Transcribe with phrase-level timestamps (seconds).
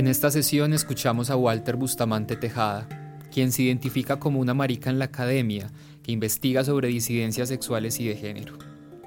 [0.00, 2.88] En esta sesión escuchamos a Walter Bustamante Tejada,
[3.30, 5.70] quien se identifica como una marica en la academia
[6.02, 8.54] que investiga sobre disidencias sexuales y de género.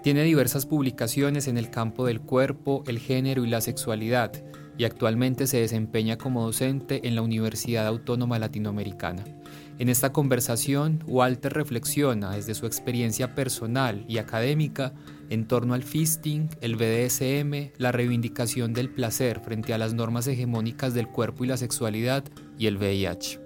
[0.04, 4.34] Tiene diversas publicaciones en el campo del cuerpo, el género y la sexualidad,
[4.78, 9.24] y actualmente se desempeña como docente en la Universidad Autónoma Latinoamericana.
[9.80, 14.94] En esta conversación, Walter reflexiona desde su experiencia personal y académica
[15.34, 20.94] en torno al fisting, el BDSM, la reivindicación del placer frente a las normas hegemónicas
[20.94, 22.24] del cuerpo y la sexualidad
[22.60, 23.40] y el VIH.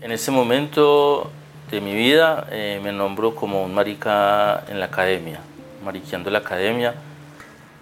[0.00, 1.30] En este momento
[1.70, 5.38] de mi vida eh, me nombro como un marica en la academia,
[5.84, 6.96] mariqueando la academia,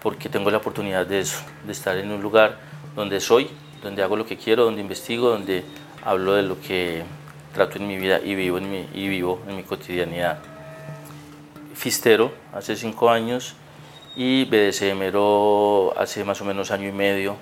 [0.03, 2.59] porque tengo la oportunidad de eso, de estar en un lugar
[2.95, 3.49] donde soy,
[3.83, 5.65] donde hago lo que quiero, donde investigo, donde
[6.05, 7.03] hablo de lo que
[7.53, 10.39] trato en mi vida y vivo en mi, y vivo en mi cotidianidad.
[11.75, 13.55] Fistero hace cinco años
[14.17, 17.37] y BDSMero hace más o menos año y medio,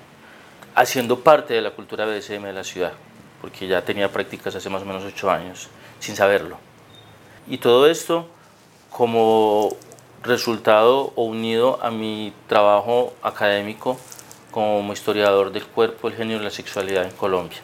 [0.75, 2.93] haciendo parte de la cultura BDSM de la ciudad,
[3.41, 5.67] porque ya tenía prácticas hace más o menos ocho años,
[5.99, 6.57] sin saberlo.
[7.47, 8.27] Y todo esto
[8.89, 9.75] como
[10.23, 13.97] resultado o unido a mi trabajo académico
[14.51, 17.59] como historiador del cuerpo, el género y la sexualidad en Colombia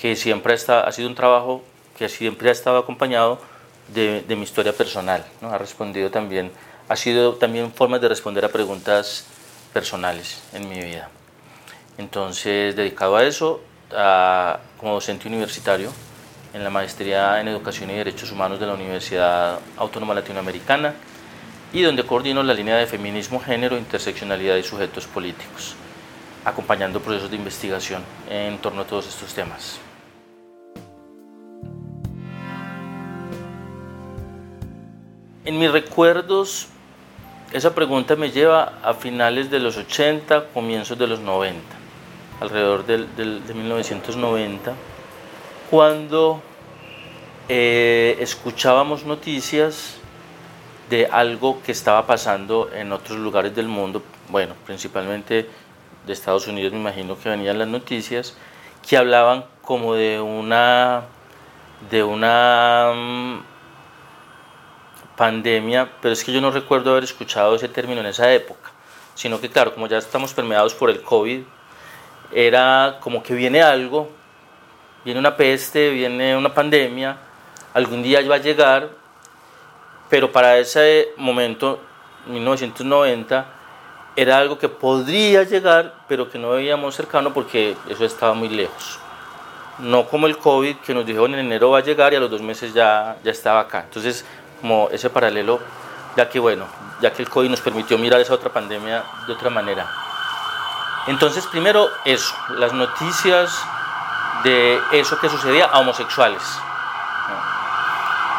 [0.00, 1.62] que siempre ha sido un trabajo
[1.96, 3.40] que siempre ha estado acompañado
[3.88, 5.24] de, mi historia personal.
[5.40, 5.50] ¿no?
[5.50, 6.50] Ha respondido también,
[6.88, 9.26] ha sido también formas de responder a preguntas
[9.72, 11.08] personales en mi vida.
[11.98, 13.60] Entonces, dedicado a eso,
[14.78, 15.90] como docente universitario
[16.52, 20.94] en la maestría en Educación y Derechos Humanos de la Universidad Autónoma Latinoamericana
[21.72, 25.74] y donde coordino la línea de feminismo, género, interseccionalidad y sujetos políticos,
[26.44, 29.78] acompañando procesos de investigación en torno a todos estos temas.
[35.46, 36.66] En mis recuerdos,
[37.52, 41.60] esa pregunta me lleva a finales de los 80, comienzos de los 90,
[42.40, 44.74] alrededor de 1990,
[45.70, 46.42] cuando
[47.48, 49.98] eh, escuchábamos noticias
[50.90, 55.48] de algo que estaba pasando en otros lugares del mundo, bueno, principalmente
[56.04, 58.36] de Estados Unidos me imagino que venían las noticias,
[58.84, 61.04] que hablaban como de una,
[61.88, 63.55] de una mm,
[65.16, 68.70] pandemia, pero es que yo no recuerdo haber escuchado ese término en esa época,
[69.14, 71.42] sino que claro, como ya estamos permeados por el COVID,
[72.32, 74.10] era como que viene algo,
[75.04, 77.16] viene una peste, viene una pandemia,
[77.74, 78.90] algún día va a llegar,
[80.08, 81.80] pero para ese momento,
[82.26, 83.46] 1990,
[84.16, 88.98] era algo que podría llegar, pero que no veíamos cercano porque eso estaba muy lejos.
[89.78, 92.30] No como el COVID, que nos dijeron en enero va a llegar y a los
[92.30, 93.82] dos meses ya, ya estaba acá.
[93.84, 94.24] Entonces,
[94.60, 95.60] como ese paralelo,
[96.16, 96.66] ya que bueno,
[97.00, 99.86] ya que el COVID nos permitió mirar esa otra pandemia de otra manera.
[101.06, 103.64] Entonces, primero eso, las noticias
[104.42, 106.42] de eso que sucedía a homosexuales.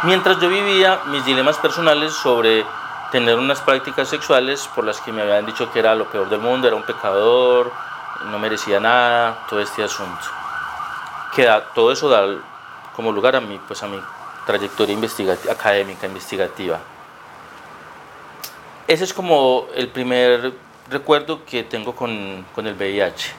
[0.04, 2.66] Mientras yo vivía mis dilemas personales sobre
[3.12, 6.40] tener unas prácticas sexuales por las que me habían dicho que era lo peor del
[6.40, 7.72] mundo, era un pecador,
[8.26, 10.26] no merecía nada, todo este asunto.
[11.34, 12.28] Que todo eso da
[12.96, 14.00] como lugar a mí, pues a mí
[14.48, 16.80] trayectoria investigativa, académica, investigativa.
[18.88, 20.54] Ese es como el primer
[20.90, 23.34] recuerdo que tengo con, con el VIH.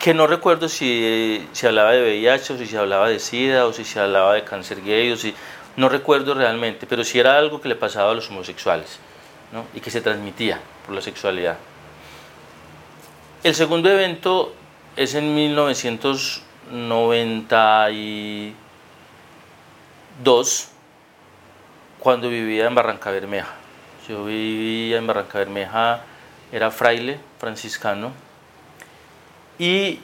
[0.00, 3.72] Que no recuerdo si se hablaba de VIH o si se hablaba de SIDA o
[3.72, 5.34] si se hablaba de cáncer gay o si...
[5.76, 8.98] No recuerdo realmente, pero sí era algo que le pasaba a los homosexuales
[9.52, 9.66] ¿no?
[9.74, 11.58] y que se transmitía por la sexualidad.
[13.44, 14.54] El segundo evento
[14.96, 18.56] es en 1990 y
[20.22, 20.68] Dos,
[21.98, 23.54] cuando vivía en Barranca Bermeja.
[24.08, 26.00] Yo vivía en Barranca Bermeja,
[26.52, 28.12] era fraile franciscano
[29.58, 30.00] y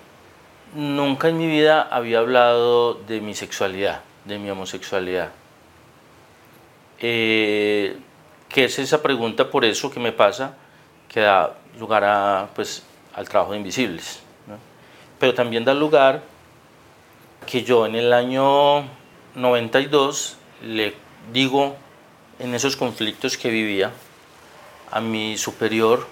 [0.74, 5.30] nunca en mi vida había hablado de mi sexualidad, de mi homosexualidad.
[6.98, 7.96] Eh,
[8.48, 10.56] ¿Qué es esa pregunta por eso que me pasa?
[11.08, 12.82] Que da lugar a, pues,
[13.14, 14.20] al trabajo de Invisibles.
[15.18, 16.22] Pero también da lugar
[17.46, 18.84] que yo en el año
[19.34, 20.94] 92 le
[21.32, 21.76] digo
[22.38, 23.92] en esos conflictos que vivía
[24.90, 26.06] a mi superior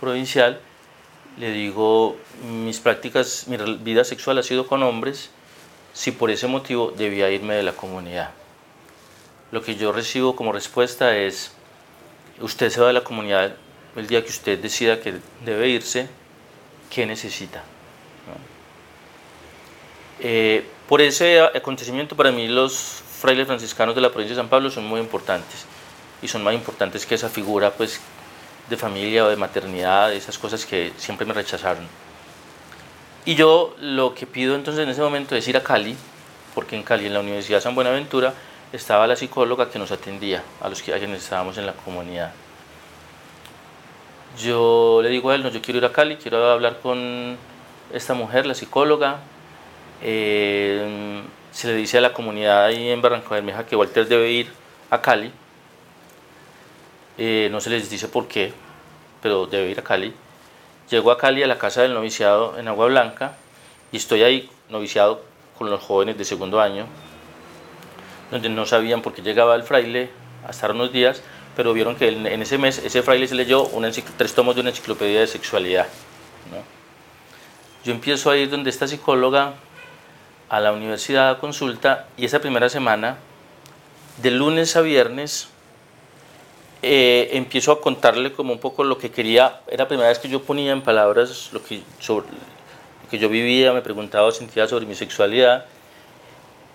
[0.00, 0.60] provincial
[1.38, 5.30] le digo, mis prácticas, mi vida sexual ha sido con hombres,
[5.92, 8.30] si por ese motivo debía irme de la comunidad.
[9.50, 11.52] Lo que yo recibo como respuesta es,
[12.40, 13.56] usted se va de la comunidad
[13.96, 15.14] el día que usted decida que
[15.44, 16.08] debe irse,
[16.90, 17.62] ¿qué necesita?
[20.20, 22.74] Eh, por ese acontecimiento para mí los
[23.20, 25.64] frailes franciscanos de la provincia de San Pablo son muy importantes
[26.20, 28.00] y son más importantes que esa figura pues
[28.68, 31.86] de familia o de maternidad, esas cosas que siempre me rechazaron.
[33.24, 35.94] Y yo lo que pido entonces en ese momento es ir a Cali,
[36.56, 38.34] porque en Cali, en la Universidad de San Buenaventura,
[38.72, 42.32] estaba la psicóloga que nos atendía a los que, a quienes estábamos en la comunidad.
[44.42, 47.36] Yo le digo a él, no, yo quiero ir a Cali, quiero hablar con
[47.92, 49.20] esta mujer, la psicóloga.
[50.02, 54.50] Eh, se le dice a la comunidad ahí en Barranca Bermeja que Walter debe ir
[54.90, 55.32] a Cali.
[57.18, 58.52] Eh, no se les dice por qué,
[59.22, 60.14] pero debe ir a Cali.
[60.88, 63.36] Llego a Cali a la casa del noviciado en Agua Blanca
[63.92, 65.22] y estoy ahí noviciado
[65.58, 66.86] con los jóvenes de segundo año,
[68.30, 70.10] donde no sabían por qué llegaba el fraile
[70.46, 71.22] hasta unos días,
[71.54, 73.68] pero vieron que en ese mes ese fraile se leyó
[74.16, 75.86] tres tomos de una enciclopedia de sexualidad.
[77.84, 79.54] Yo empiezo a ir donde esta psicóloga
[80.50, 83.16] a la universidad a consulta y esa primera semana,
[84.20, 85.48] de lunes a viernes,
[86.82, 89.60] eh, empiezo a contarle como un poco lo que quería.
[89.68, 93.28] Era la primera vez que yo ponía en palabras lo que, sobre, lo que yo
[93.28, 95.66] vivía, me preguntaba, sentía sobre mi sexualidad.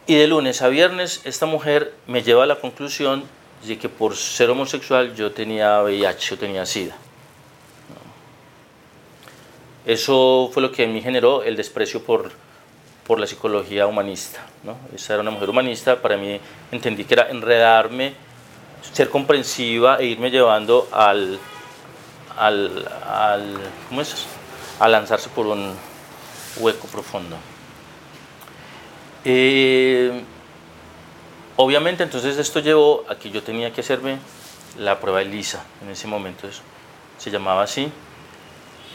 [0.08, 3.24] Y de lunes a viernes esta mujer me lleva a la conclusión
[3.68, 6.96] de que por ser homosexual yo tenía VIH, yo tenía SIDA.
[9.86, 12.32] Eso fue lo que en mí generó el desprecio por,
[13.06, 14.46] por la psicología humanista.
[14.64, 14.78] ¿no?
[14.94, 16.40] Esa era una mujer humanista, para mí
[16.72, 18.14] entendí que era enredarme
[18.94, 21.40] ser comprensiva e irme llevando al,
[22.38, 23.60] al, al
[23.90, 24.26] ¿cómo es?
[24.80, 25.76] a lanzarse por un
[26.58, 27.36] hueco profundo.
[29.24, 30.24] Eh,
[31.56, 34.20] obviamente entonces esto llevó a que yo tenía que hacerme
[34.78, 36.48] la prueba ELISA, en ese momento
[37.18, 37.92] se llamaba así.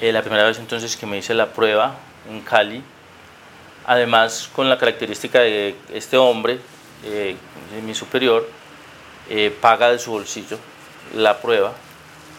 [0.01, 1.97] Eh, la primera vez entonces que me hice la prueba
[2.29, 2.83] en Cali,
[3.87, 6.61] además con la característica de este hombre,
[7.05, 7.37] eh,
[7.85, 8.49] mi superior,
[9.29, 10.59] eh, paga de su bolsillo
[11.15, 11.73] la prueba,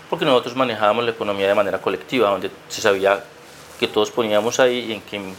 [0.09, 3.23] porque nosotros manejábamos la economía de manera colectiva, donde se sabía
[3.79, 5.33] que todos poníamos ahí y en que,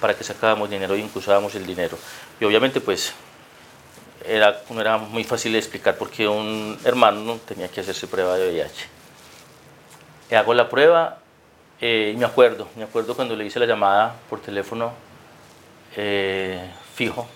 [0.00, 1.98] para que sacábamos dinero y inclusábamos el dinero.
[2.38, 3.12] Y obviamente pues
[4.24, 8.50] era, no era muy fácil de explicar porque un hermano tenía que hacerse prueba de
[8.50, 8.88] VIH.
[10.30, 11.18] Y hago la prueba
[11.80, 14.92] eh, y me acuerdo, me acuerdo cuando le hice la llamada por teléfono
[15.96, 17.26] eh, fijo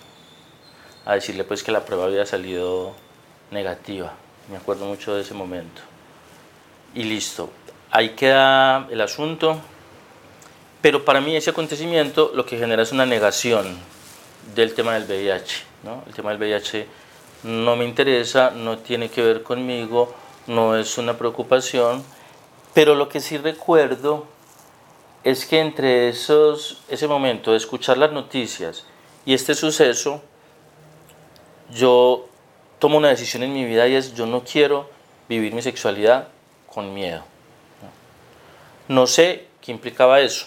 [1.04, 2.94] a decirle pues que la prueba había salido
[3.50, 4.12] negativa.
[4.50, 5.82] Me acuerdo mucho de ese momento.
[6.94, 7.50] Y listo.
[7.90, 9.58] Ahí queda el asunto.
[10.80, 13.78] Pero para mí ese acontecimiento lo que genera es una negación
[14.54, 15.62] del tema del VIH.
[15.82, 16.02] ¿no?
[16.06, 16.86] El tema del VIH
[17.44, 20.14] no me interesa, no tiene que ver conmigo,
[20.46, 22.04] no es una preocupación.
[22.74, 24.26] Pero lo que sí recuerdo
[25.24, 28.84] es que entre esos, ese momento de escuchar las noticias
[29.24, 30.22] y este suceso,
[31.72, 32.28] yo
[32.78, 34.90] tomo una decisión en mi vida y es yo no quiero
[35.26, 36.28] vivir mi sexualidad
[36.72, 37.24] con miedo.
[38.88, 40.44] No sé qué implicaba eso,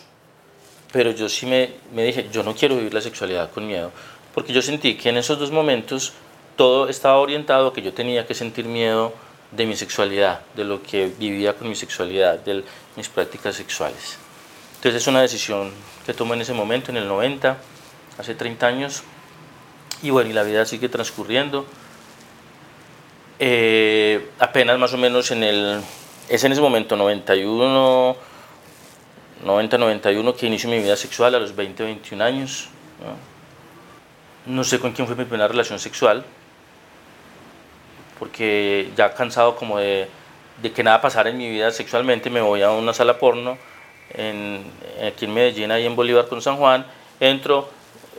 [0.91, 3.91] pero yo sí me, me dije, yo no quiero vivir la sexualidad con miedo,
[4.35, 6.13] porque yo sentí que en esos dos momentos
[6.55, 9.11] todo estaba orientado a que yo tenía que sentir miedo
[9.51, 12.63] de mi sexualidad, de lo que vivía con mi sexualidad, de
[12.95, 14.19] mis prácticas sexuales.
[14.77, 15.71] Entonces es una decisión
[16.05, 17.57] que tomo en ese momento, en el 90,
[18.19, 19.03] hace 30 años,
[20.03, 21.65] y bueno, y la vida sigue transcurriendo.
[23.39, 25.81] Eh, apenas más o menos en el,
[26.29, 28.15] es en ese momento 91,
[29.45, 32.69] 90-91 que inicio mi vida sexual a los 20-21 años.
[34.45, 34.63] ¿no?
[34.63, 36.23] sé con quién fue mi primera relación sexual,
[38.19, 40.07] porque ya cansado como de,
[40.61, 43.57] de, que nada pasara en mi vida sexualmente, me voy a una sala porno
[44.17, 44.65] en,
[45.05, 46.85] aquí en Medellín, ahí en Bolívar con San Juan,
[47.19, 47.69] entro,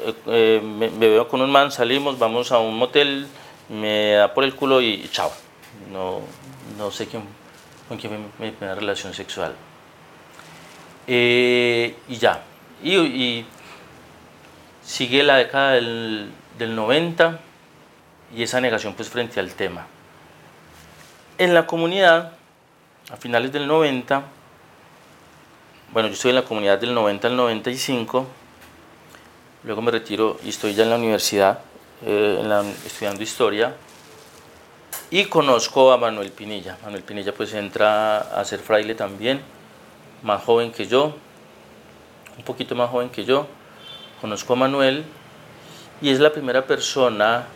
[0.06, 3.26] eh, eh, me, veo con un man, salimos, vamos a un motel,
[3.68, 5.30] me da por el culo y chao.
[5.92, 6.20] No,
[6.78, 9.54] no sé con quién me, me relación sexual.
[11.06, 12.42] Eh, y ya.
[12.82, 13.46] Y, y,
[14.82, 17.40] sigue la década del, del 90
[18.34, 19.86] y esa negación pues frente al tema.
[21.36, 22.32] En la comunidad,
[23.10, 24.22] a finales del 90,
[25.92, 28.26] bueno, yo estoy en la comunidad del 90 al 95,
[29.64, 31.60] luego me retiro y estoy ya en la universidad
[32.04, 33.74] eh, estudiando historia
[35.10, 36.76] y conozco a Manuel Pinilla.
[36.84, 39.40] Manuel Pinilla pues entra a ser fraile también
[40.22, 41.14] más joven que yo,
[42.36, 43.46] un poquito más joven que yo.
[44.20, 45.04] Conozco a Manuel
[46.02, 47.46] y es la primera persona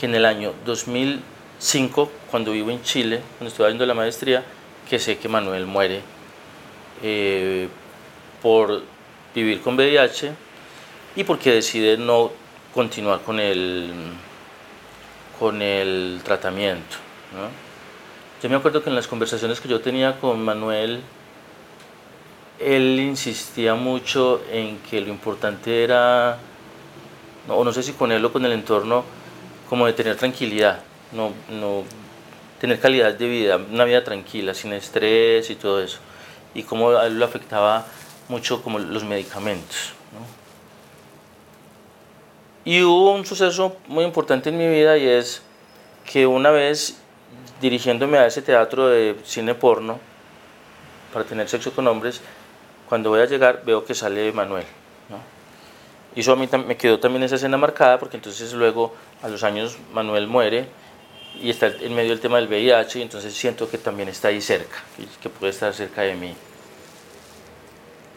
[0.00, 4.42] que en el año 2005, cuando vivo en Chile, cuando estuve haciendo la maestría,
[4.88, 6.00] que sé que Manuel muere
[7.02, 7.68] eh,
[8.40, 8.82] por
[9.34, 10.32] vivir con VIH
[11.16, 12.30] y porque decide no
[12.74, 13.92] continuar con el,
[15.38, 16.96] con el tratamiento.
[18.42, 21.00] Yo me acuerdo que en las conversaciones que yo tenía con Manuel,
[22.58, 26.38] él insistía mucho en que lo importante era,
[27.48, 29.04] o no sé si con él o con el entorno,
[29.68, 30.80] como de tener tranquilidad,
[31.12, 31.84] no, no
[32.60, 35.98] tener calidad de vida, una vida tranquila, sin estrés y todo eso.
[36.54, 37.86] Y cómo él lo afectaba
[38.28, 39.92] mucho como los medicamentos.
[42.64, 45.42] Y hubo un suceso muy importante en mi vida y es
[46.04, 46.96] que una vez
[47.60, 49.98] dirigiéndome a ese teatro de cine porno
[51.12, 52.20] para tener sexo con hombres,
[52.88, 54.64] cuando voy a llegar veo que sale Manuel.
[56.14, 59.42] Y eso a mí me quedó también esa escena marcada porque entonces luego a los
[59.44, 60.68] años Manuel muere
[61.40, 64.40] y está en medio del tema del VIH y entonces siento que también está ahí
[64.40, 64.82] cerca,
[65.20, 66.34] que puede estar cerca de mí.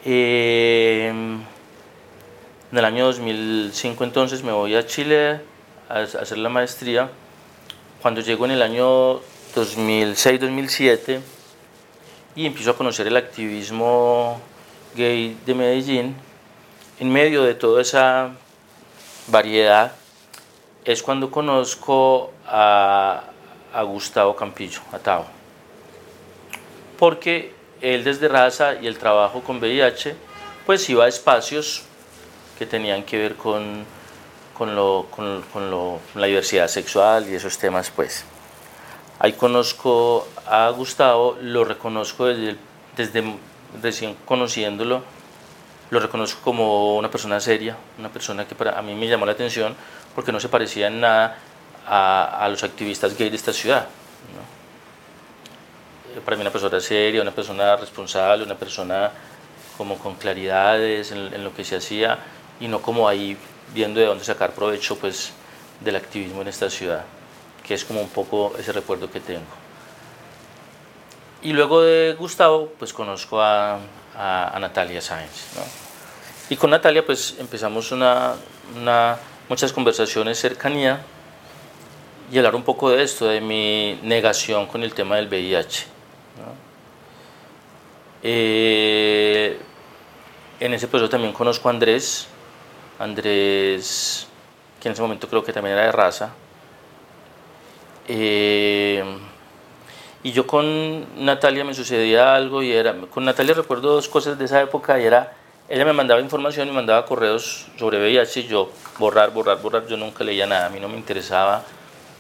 [0.03, 1.41] Em,
[2.72, 5.39] en el año 2005 entonces me voy a Chile
[5.89, 7.10] a hacer la maestría.
[8.01, 9.22] Cuando llego en el año
[9.55, 11.19] 2006-2007
[12.36, 14.39] y empiezo a conocer el activismo
[14.95, 16.15] gay de Medellín,
[17.00, 18.31] en medio de toda esa
[19.27, 19.93] variedad,
[20.86, 23.24] es cuando conozco a,
[23.84, 25.24] Gustavo Campillo, a.
[26.98, 30.15] Porque él desde raza y el trabajo con VIH,
[30.65, 31.84] pues iba a espacios
[32.58, 33.84] que tenían que ver con,
[34.54, 38.24] con, lo, con, lo, la diversidad sexual y esos temas, pues.
[39.20, 42.56] Ahí conozco a Gustavo, lo reconozco desde,
[43.82, 45.01] desde conociéndolo,
[45.89, 49.34] lo reconozco como una persona seria, una persona que para a mí me llamó la
[49.34, 49.75] atención
[50.15, 51.38] porque no se parecía en nada
[51.86, 53.88] a, a los activistas gays de esta ciudad
[56.22, 59.12] para mí una persona seria, una persona responsable, una persona
[59.77, 62.17] como con claridades en, lo que se hacía
[62.60, 63.38] y no como ahí
[63.74, 65.34] viendo de dónde sacar provecho pues
[65.81, 67.03] del activismo en esta ciudad,
[67.65, 69.41] que es como un poco ese recuerdo que tengo.
[71.41, 73.79] Y luego de Gustavo pues conozco a,
[74.17, 75.48] a, Natalia Sáenz.
[76.50, 78.36] Y con Natalia pues empezamos una,
[78.75, 79.17] una,
[79.49, 81.01] muchas conversaciones cercanía
[82.31, 85.87] y hablar un poco de esto, de mi negación con el tema del VIH.
[88.23, 89.59] Eh,
[90.59, 92.27] en ese proceso también conozco a Andrés,
[92.97, 94.27] Andrés,
[94.81, 96.33] que en ese momento creo que también era de raza.
[98.07, 99.03] Eh,
[100.23, 104.45] y yo con Natalia me sucedía algo y era, con Natalia recuerdo dos cosas de
[104.45, 105.33] esa época y era,
[105.67, 109.98] ella me mandaba información y mandaba correos sobre VIH y yo borrar, borrar, borrar, yo
[109.98, 111.63] nunca leía nada, a mí no me interesaba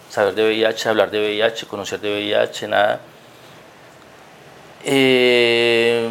[0.09, 3.01] saber de VIH, hablar de VIH, conocer de VIH, nada.
[4.83, 6.09] Eh,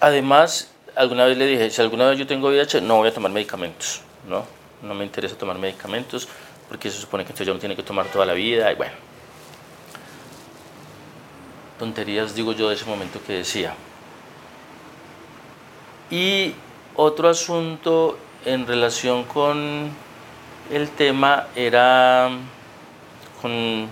[0.00, 3.30] además, alguna vez le dije, si alguna vez yo tengo VIH, no voy a tomar
[3.30, 4.44] medicamentos, ¿no?
[4.82, 6.28] No me interesa tomar medicamentos
[6.68, 8.94] porque se supone que entonces yo me tiene que tomar toda la vida y bueno.
[11.78, 13.74] Tonterías digo yo de ese momento que decía.
[16.10, 16.54] Y
[16.96, 19.90] otro asunto en relación con
[20.70, 22.30] el tema era
[23.40, 23.88] con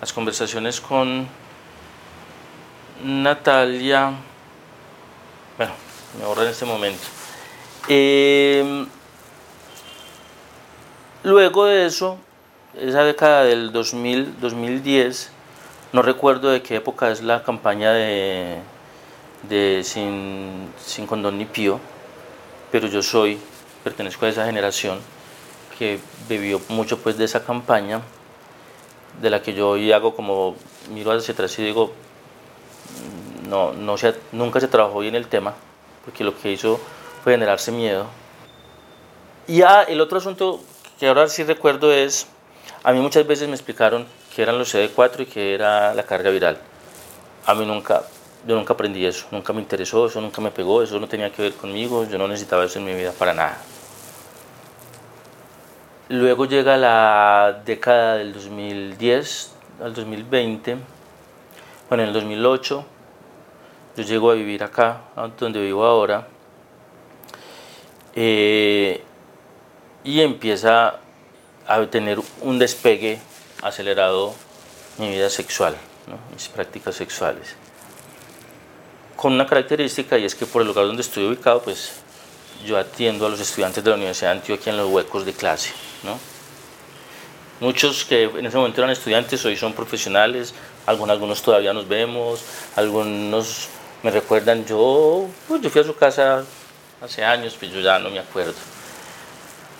[0.00, 1.26] las conversaciones con
[3.04, 4.12] Natalia,
[5.56, 5.72] bueno,
[6.18, 7.02] me borra en este momento.
[7.88, 8.86] Em,
[11.24, 12.18] luego de eso,
[12.78, 15.30] esa década del 2000, 2010,
[15.92, 18.58] no recuerdo de qué época es la campaña de,
[19.84, 21.80] sin, sin condón ni pío,
[22.70, 23.38] pero yo soy,
[23.84, 24.98] pertenezco a esa generación
[25.78, 25.98] que
[26.28, 28.00] bebió mucho pues de esa campaña,
[29.20, 30.56] de la que yo hoy hago como,
[30.90, 31.92] miro hacia atrás y digo,
[33.48, 33.96] no, no
[34.32, 35.54] nunca se trabajó bien el tema,
[36.04, 36.80] porque lo que hizo
[37.22, 38.06] fue generarse miedo.
[39.46, 40.60] Y ya el otro asunto
[40.98, 42.26] que ahora sí recuerdo es,
[42.82, 46.30] a mí muchas veces me explicaron que eran los CD4 y que era la carga
[46.30, 46.58] viral.
[47.46, 48.04] A mí nunca,
[48.46, 51.42] yo nunca aprendí eso, nunca me interesó, eso nunca me pegó, eso no tenía que
[51.42, 53.58] ver conmigo, yo no necesitaba eso en mi vida para nada.
[56.08, 60.76] Luego llega la década del 2010 al 2020,
[61.88, 62.86] bueno, en el 2008
[63.96, 65.00] yo llego a vivir acá,
[65.38, 66.28] donde vivo ahora,
[68.14, 69.02] eh,
[70.04, 71.00] y empieza
[71.66, 73.18] a tener un despegue
[73.62, 74.34] acelerado
[74.98, 75.74] mi vida sexual,
[76.32, 77.56] mis prácticas sexuales.
[79.16, 81.92] Con una característica y es que por el lugar donde estoy ubicado, pues
[82.64, 85.72] yo atiendo a los estudiantes de la Universidad de Antioquia en los huecos de clase.
[86.02, 86.18] ¿no?
[87.60, 90.54] Muchos que en ese momento eran estudiantes hoy son profesionales,
[90.84, 92.44] algunos, algunos todavía nos vemos,
[92.76, 93.68] algunos
[94.02, 96.44] me recuerdan, yo, pues yo fui a su casa
[97.00, 98.54] hace años, pues yo ya no me acuerdo.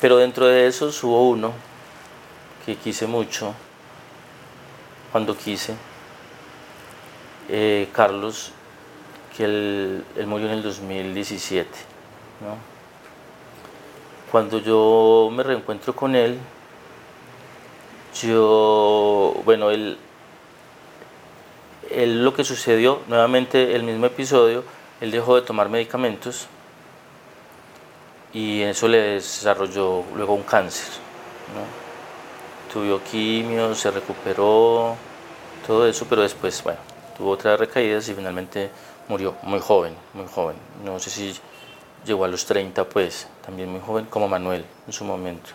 [0.00, 1.52] Pero dentro de esos hubo uno
[2.64, 3.55] que quise mucho,
[5.12, 5.75] cuando quise,
[7.49, 8.52] eh, Carlos,
[9.37, 11.69] que él, murió en el 2017.
[12.40, 12.57] ¿no?
[14.31, 16.38] Cuando yo me reencuentro con él,
[18.23, 19.99] yo, bueno, él,
[21.90, 24.64] él lo que sucedió, nuevamente el mismo episodio,
[25.00, 26.49] él dejó de tomar medicamentos
[28.33, 30.88] y eso le desarrolló luego un cáncer.
[31.55, 32.73] ¿no?
[32.73, 34.97] Tuvo quimio, se recuperó,
[35.66, 36.78] todo eso, pero después, bueno,
[37.16, 38.71] tuvo otras recaídas y finalmente
[39.09, 40.57] murió muy joven, muy joven.
[40.85, 41.35] No sé si
[42.05, 45.51] llegó a los 30, pues, también muy joven, como Manuel en su momento,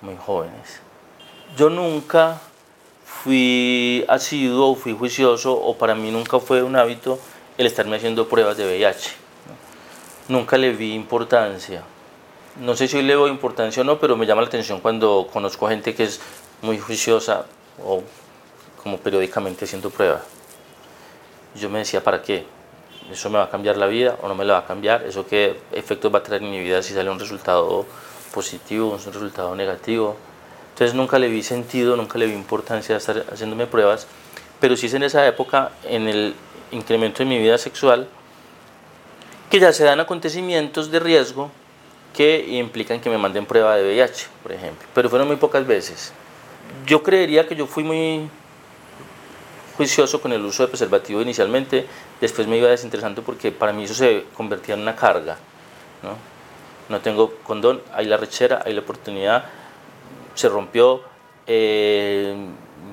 [0.00, 0.84] muy jóvenes
[1.56, 2.40] yo nunca
[3.04, 7.18] fui asiduo fui juicioso o para mí nunca fue un hábito
[7.56, 9.10] el estarme haciendo pruebas de VIH.
[10.28, 11.82] Nunca le vi importancia.
[12.60, 15.28] No sé si hoy le doy importancia o no, pero me llama la atención cuando
[15.32, 16.20] conozco gente que es
[16.62, 17.46] muy juiciosa
[17.84, 18.02] o
[18.82, 20.22] como periódicamente haciendo pruebas.
[21.54, 22.44] Yo me decía, ¿para qué?
[23.10, 25.04] ¿Eso me va a cambiar la vida o no me la va a cambiar?
[25.04, 27.86] ¿Eso qué efectos va a traer en mi vida si sale un resultado
[28.32, 30.16] positivo un resultado negativo?
[30.72, 34.06] Entonces nunca le vi sentido, nunca le vi importancia a estar haciéndome pruebas,
[34.58, 36.34] pero sí es en esa época, en el
[36.72, 38.08] incremento de mi vida sexual,
[39.50, 41.50] que ya se dan acontecimientos de riesgo
[42.12, 46.12] que implican que me manden prueba de VIH, por ejemplo, pero fueron muy pocas veces.
[46.86, 48.28] Yo creería que yo fui muy
[49.76, 51.86] juicioso con el uso de preservativo inicialmente,
[52.20, 55.36] después me iba desinteresando porque para mí eso se convertía en una carga.
[56.02, 56.16] No,
[56.88, 59.46] no tengo condón, hay la rechera, hay la oportunidad,
[60.34, 61.02] se rompió,
[61.46, 62.34] eh,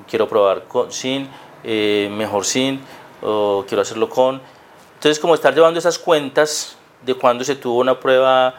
[0.08, 1.28] quiero probar con, sin,
[1.64, 2.80] eh, mejor sin,
[3.22, 4.40] o quiero hacerlo con.
[4.94, 8.54] Entonces, como estar llevando esas cuentas de cuando se tuvo una prueba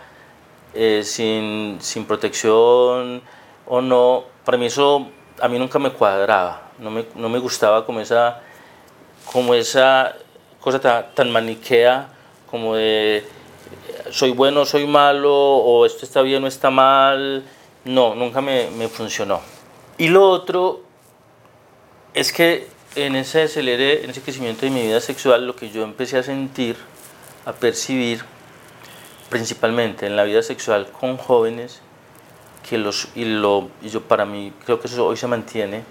[0.73, 3.21] eh, sin, sin, protección
[3.65, 5.07] o no, para mí eso
[5.39, 8.41] a mí nunca me cuadraba, no me, no me gustaba como esa,
[9.31, 10.15] como esa
[10.59, 10.79] cosa
[11.13, 12.09] tan, maniquea,
[12.49, 13.25] como de
[14.12, 17.43] soy bueno, soy malo, o esto está bien o está mal
[17.86, 19.41] no, nunca me, funcionó.
[19.97, 20.81] Y lo otro
[22.13, 25.83] es que en ese acelere, en ese crecimiento de mi vida sexual, lo que yo
[25.83, 26.77] empecé a sentir,
[27.45, 28.23] a percibir,
[29.29, 31.81] principalmente en la vida sexual con jóvenes,
[32.67, 35.83] que los, y, lo, y yo para mí creo que eso hoy se mantiene,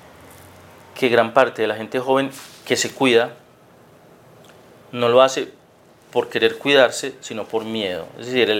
[0.94, 2.30] que gran parte de la gente joven
[2.66, 3.32] que se cuida,
[4.92, 5.48] no lo hace
[6.10, 8.06] por querer cuidarse, sino por miedo.
[8.18, 8.50] Es decir,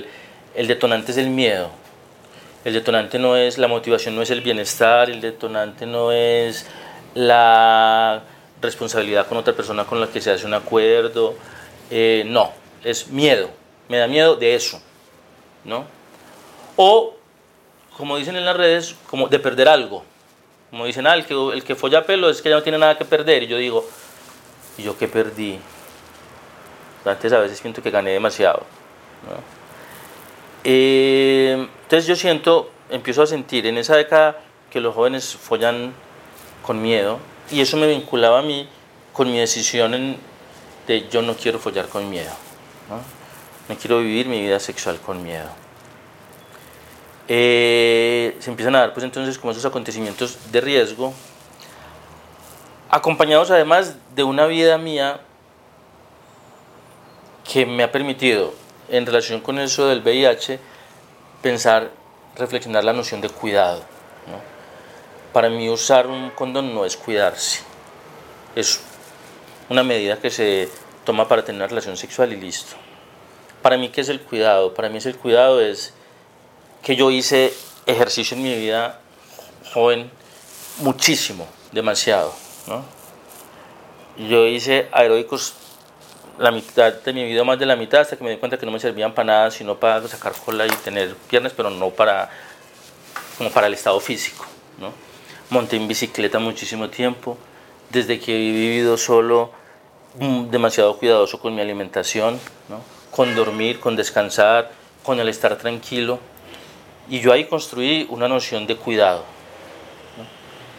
[0.55, 1.71] el, detonante es el miedo
[2.65, 6.67] el detonante no es, la motivación no es el bienestar, el detonante no es
[7.15, 8.23] la
[8.61, 11.35] responsabilidad con otra persona con la que se hace un acuerdo,
[11.91, 12.53] eh, no,
[12.85, 13.51] es miedo,
[13.89, 14.81] me da miedo de eso,
[15.65, 15.85] ¿no?
[16.77, 17.17] O,
[17.97, 20.05] como dicen en las redes, como de perder algo,
[20.73, 22.97] como dicen, ah, el que, el que folla pelo es que ya no tiene nada
[22.97, 23.87] que perder, y yo digo,
[24.79, 25.59] ¿y yo qué perdí?
[27.05, 28.61] Antes a veces siento que gané demasiado,
[29.29, 29.37] ¿no?
[30.65, 35.93] Eh, entonces yo siento, empiezo a sentir en esa década que los jóvenes follan
[36.63, 37.19] con miedo
[37.51, 38.67] y eso me vinculaba a mí
[39.13, 40.17] con mi decisión
[40.87, 42.33] de yo no quiero follar con miedo,
[43.69, 45.51] no, quiero vivir mi vida sexual con miedo.
[47.29, 51.15] Eh, se empiezan a dar pues entonces como esos acontecimientos de riesgo,
[52.91, 55.21] acompañados además de una vida mía
[57.51, 58.53] que me ha permitido
[58.89, 60.59] en relación con eso del VIH,
[61.41, 61.91] pensar,
[62.37, 63.83] reflexionar la noción de cuidado.
[65.33, 67.63] Para mí usar un condón no es cuidarse,
[68.55, 68.81] es
[69.71, 70.69] una medida que se
[71.05, 72.77] toma para tener una relación sexual y listo.
[73.63, 74.75] Para mí, ¿qué es el cuidado?
[74.75, 75.95] Para mí es el cuidado es
[76.83, 77.55] que yo hice
[77.87, 79.01] ejercicio en mi vida
[79.73, 80.11] joven
[80.79, 82.35] muchísimo, demasiado.
[84.19, 85.55] Yo hice aeróbicos
[86.39, 88.67] la mitad de mi vida, más de la mitad, hasta que me di cuenta que
[88.67, 92.31] no me servían para nada, sino para sacar cola y tener piernas, pero no para,
[93.39, 94.45] como para el estado físico.
[94.79, 94.93] ¿no?
[95.51, 97.39] Monté en bicicleta muchísimo tiempo,
[97.91, 99.51] desde que he vivido solo,
[100.19, 102.81] mm, demasiado cuidadoso con mi alimentación, ¿no?
[103.11, 104.71] con dormir, con descansar,
[105.03, 106.19] con el estar tranquilo.
[107.09, 109.25] Y yo ahí construí una noción de cuidado,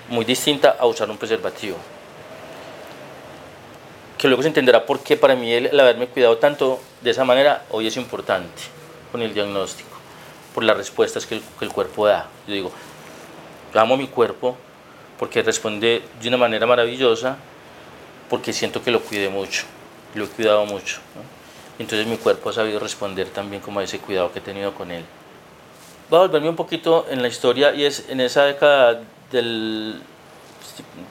[0.09, 1.77] muy distinta a usar un preservativo
[4.23, 7.65] que luego se entenderá por qué para mí el, haberme cuidado tanto de esa manera
[7.71, 8.61] hoy es importante
[9.11, 9.97] con el diagnóstico,
[10.55, 12.29] por las respuestas que el, cuerpo da.
[12.47, 12.71] Yo digo,
[13.73, 14.55] amo mi cuerpo
[15.19, 17.35] porque responde de una manera maravillosa,
[18.29, 19.65] porque siento que lo cuidé mucho,
[20.15, 21.01] lo he cuidado mucho.
[21.77, 24.89] Entonces mi cuerpo ha sabido responder también como a ese cuidado que he tenido con
[24.89, 25.03] él.
[26.09, 30.01] Voy a volverme un poquito en la historia y es en esa década del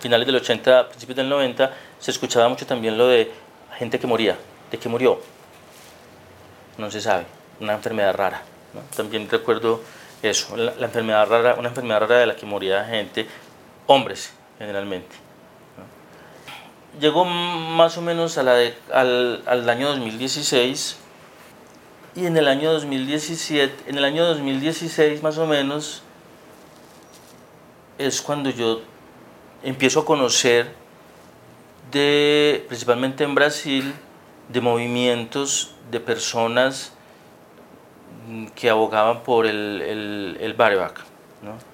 [0.00, 3.30] finales del 80, principios del 90, se escuchaba mucho también lo de
[3.78, 4.36] gente que moría.
[4.70, 5.20] ¿De qué murió?
[6.78, 7.24] No se sabe.
[7.60, 8.42] Una enfermedad rara.
[8.96, 9.80] También recuerdo
[10.22, 13.26] eso, la, enfermedad rara, una enfermedad rara de la que moría gente,
[13.86, 15.14] hombres generalmente.
[17.00, 18.56] Llegó más o menos a la
[18.92, 20.98] al, al año 2016
[22.14, 26.02] y en el año 2017, en el año 2016 más o menos,
[27.98, 28.82] es cuando yo
[29.62, 30.74] empiezo a conocer
[31.90, 33.94] de, principalmente en Brasil,
[34.48, 36.92] de movimientos de personas
[38.54, 41.00] que abogaban por el, el, el bareback,
[41.42, 41.72] ¿no?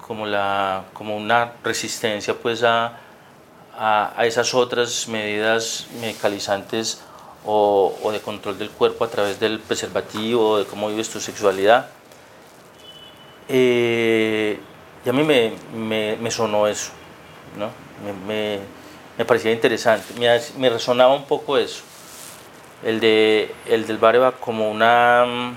[0.00, 0.26] como,
[0.92, 2.98] como una resistencia pues a,
[3.76, 7.02] a, a esas otras medidas medicalizantes
[7.44, 11.88] o, de control del cuerpo a través del preservativo, de cómo vives tu sexualidad.
[13.48, 14.58] Eh,
[15.04, 15.52] y a mí me,
[16.16, 16.92] me, sonó eso,
[17.58, 17.70] ¿no?
[18.26, 18.60] me,
[19.18, 20.14] me, parecía interesante,
[20.56, 21.82] me, resonaba un poco eso,
[22.84, 25.54] el, de, el del Bareba como una,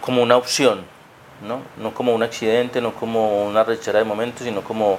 [0.00, 0.84] como una opción,
[1.46, 1.62] ¿no?
[1.76, 4.98] no como un accidente, no como una rechera de momento, sino como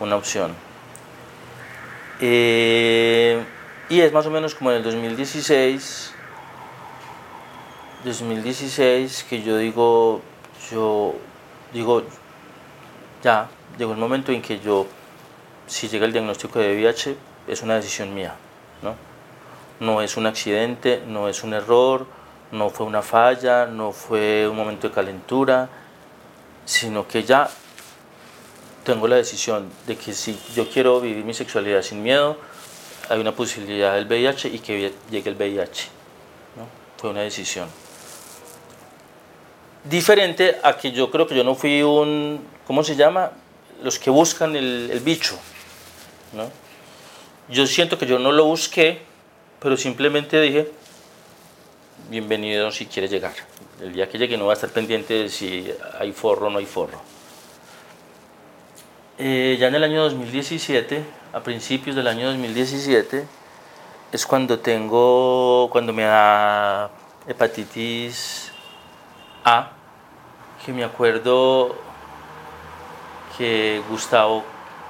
[0.00, 0.52] una opción.
[2.20, 3.40] Eh,
[3.90, 6.12] y es más o menos como en el 2016,
[8.04, 10.20] 2016 que yo digo,
[10.70, 11.14] yo
[11.72, 12.02] digo,
[13.22, 13.48] ya
[13.78, 14.86] llegó el momento en que yo,
[15.66, 17.16] si llega el diagnóstico de VIH,
[17.48, 18.34] es una decisión mía,
[18.82, 18.94] ¿no?
[19.80, 22.06] No es un accidente, no es un error,
[22.52, 25.68] no fue una falla, no fue un momento de calentura,
[26.66, 27.48] sino que ya
[28.84, 32.36] tengo la decisión de que si yo quiero vivir mi sexualidad sin miedo,
[33.08, 35.88] hay una posibilidad del VIH y que llegue el VIH.
[36.96, 37.68] Fue una decisión.
[39.84, 43.32] Diferente a que yo creo que yo no fui un, ¿cómo se llama?
[43.82, 45.38] Los que buscan el, bicho.
[47.48, 49.00] Yo siento que yo no lo busqué,
[49.60, 50.70] pero simplemente dije,
[52.10, 53.34] bienvenido si quieres llegar.
[53.80, 56.58] El día que llegue no va a estar pendiente de si hay forro o no
[56.58, 57.00] hay forro.
[59.18, 63.26] Eh, ya en el año 2017, a principios del año 2017,
[64.12, 66.90] es cuando tengo, cuando me da
[67.26, 68.50] hepatitis
[69.44, 69.70] A,
[70.64, 71.76] que me acuerdo
[73.36, 74.42] que Gustavo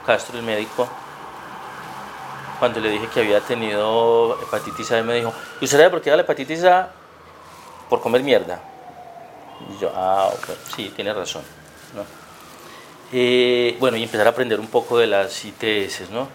[0.06, 0.88] Castro, el médico,
[2.58, 6.10] cuando le dije que había tenido hepatitis A, me dijo, ¿y usted sabe por qué
[6.10, 6.90] da la hepatitis A?
[7.88, 8.60] Por comer mierda.
[9.70, 10.30] Y yo, ah,
[10.74, 11.42] sí, tiene razón.
[11.94, 12.27] ¿no?
[13.10, 16.28] Eh, bueno, y empezar a aprender un poco de las ITS, ¿no?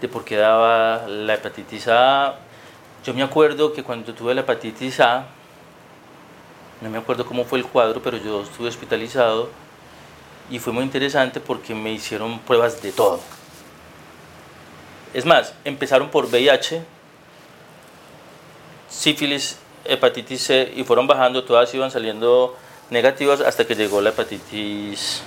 [0.00, 2.36] De por qué daba la hepatitis A.
[3.04, 5.26] Yo me acuerdo que cuando tuve la hepatitis A,
[6.80, 9.50] no me acuerdo cómo fue el cuadro, pero yo estuve hospitalizado
[10.50, 13.20] y fue muy interesante porque me hicieron pruebas de todo.
[15.12, 16.82] Es más, empezaron por VIH,
[18.88, 22.56] sífilis, hepatitis C y fueron bajando, todas iban saliendo
[22.88, 25.22] negativas hasta que llegó la hepatitis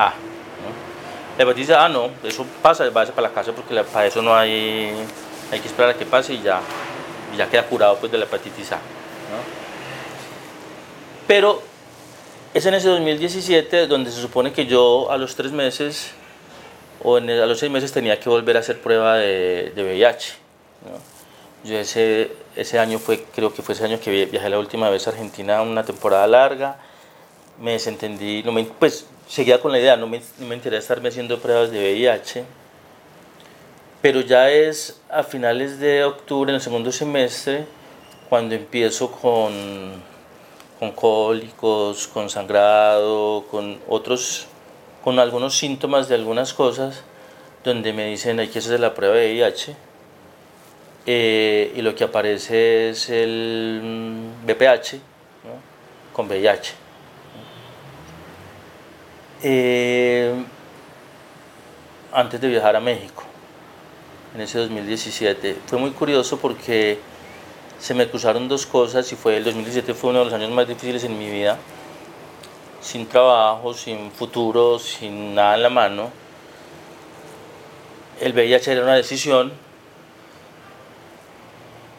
[0.00, 0.14] A.
[1.36, 4.92] La hepatitis A no, eso pasa, va para la casa porque para eso no hay,
[5.50, 6.60] hay que esperar a que pase y ya,
[7.36, 8.78] ya queda curado pues de la hepatitis A.
[11.26, 11.62] Pero
[12.52, 16.12] es en ese 2017 donde se supone que yo a los tres meses
[17.02, 20.34] o a los seis meses tenía que volver a hacer prueba de, de VIH.
[21.64, 25.06] Yo ese, ese año fue, creo que fue ese año que viajé la última vez
[25.06, 26.78] a Argentina una temporada larga,
[27.60, 31.08] me desentendí, no me, pues seguía con la idea, no me, no me interesa estarme
[31.08, 32.44] haciendo pruebas de VIH,
[34.02, 37.64] pero ya es a finales de octubre, en el segundo semestre,
[38.28, 40.10] cuando empiezo con
[40.80, 44.46] con cólicos, con sangrado, con otros,
[45.04, 47.02] con algunos síntomas de algunas cosas,
[47.62, 49.76] donde me dicen hay que hacer la prueba de VIH.
[51.04, 55.00] Eh, y lo que aparece es el BPH
[56.14, 56.79] con VIH.
[59.42, 60.34] Eh,
[62.12, 63.22] antes de viajar a México,
[64.34, 66.98] en ese 2017, fue muy curioso porque
[67.78, 70.68] se me cruzaron dos cosas y fue el 2017 fue uno de los años más
[70.68, 71.56] difíciles en mi vida,
[72.82, 76.10] sin trabajo, sin futuro, sin nada en la mano.
[78.20, 79.52] el VIH era una decisión,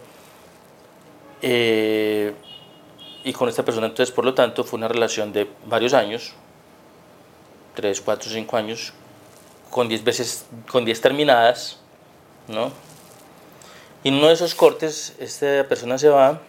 [1.42, 2.33] eh,
[3.25, 6.33] y con esta persona, entonces, por lo tanto, fue una relación de varios años,
[7.75, 8.93] 3, 4, 5 años,
[9.71, 11.79] con 10 veces, con 10 terminadas,
[12.49, 12.73] ¿no?
[14.05, 16.41] Y en uno de esos cortes, esta persona se va,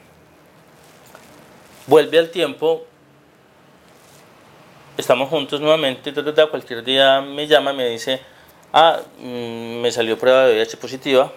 [1.87, 2.83] vuelve al tiempo,
[4.97, 6.13] estamos juntos nuevamente,
[6.49, 8.21] cualquier día me llama, me dice,
[8.73, 11.31] ah, mm, me salió prueba de VIH positiva,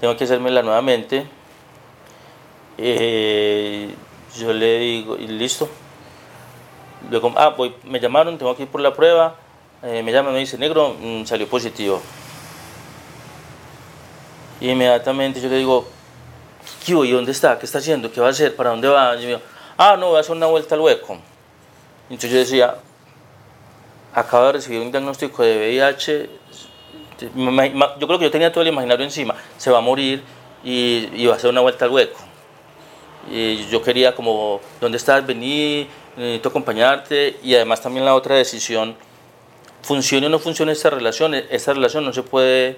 [0.00, 1.26] tengo que hacérmela nuevamente,
[2.78, 3.94] eh,
[4.36, 5.68] yo le digo, y listo.
[7.36, 9.36] Ah, voy, me llamaron, tengo que ir por la prueba.
[9.82, 12.00] Eh, me llaman, me dice, negro, mm, salió positivo.
[14.60, 15.86] Y inmediatamente yo le digo,
[16.86, 17.58] ¿qué ¿Y dónde está?
[17.58, 18.12] ¿Qué está haciendo?
[18.12, 18.54] ¿Qué va a hacer?
[18.54, 19.16] ¿Para dónde va?
[19.16, 19.40] Y yo
[19.76, 21.18] ah, no, voy a hacer una vuelta al hueco.
[22.08, 22.76] Entonces yo decía,
[24.14, 26.30] acabo de recibir un diagnóstico de VIH.
[27.98, 29.34] Yo creo que yo tenía todo el imaginario encima.
[29.56, 30.22] Se va a morir
[30.62, 32.18] y, y va a hacer una vuelta al hueco.
[33.30, 35.24] Y yo quería como, ¿dónde estás?
[35.24, 37.36] Vení, necesito acompañarte.
[37.42, 38.96] Y además también la otra decisión,
[39.82, 42.76] funcione o no funcione esta relación, esta relación no se puede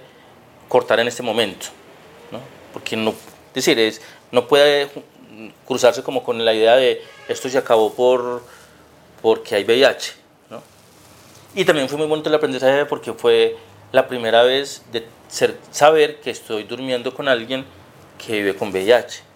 [0.68, 1.66] cortar en este momento,
[2.30, 2.40] ¿no?
[2.72, 3.14] Porque no,
[3.52, 4.00] decir, es,
[4.32, 4.88] no puede
[5.66, 8.42] cruzarse como con la idea de esto se acabó por,
[9.20, 10.14] porque hay VIH,
[10.50, 10.62] ¿no?
[11.54, 13.56] Y también fue muy bonito el aprendizaje porque fue
[13.92, 17.64] la primera vez de ser, saber que estoy durmiendo con alguien
[18.18, 19.33] que vive con VIH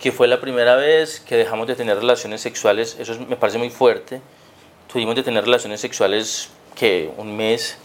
[0.00, 3.70] que fue la primera vez que dejamos de tener relaciones sexuales, eso me parece muy
[3.70, 4.20] fuerte,
[4.92, 7.78] tuvimos de tener relaciones sexuales que un mes,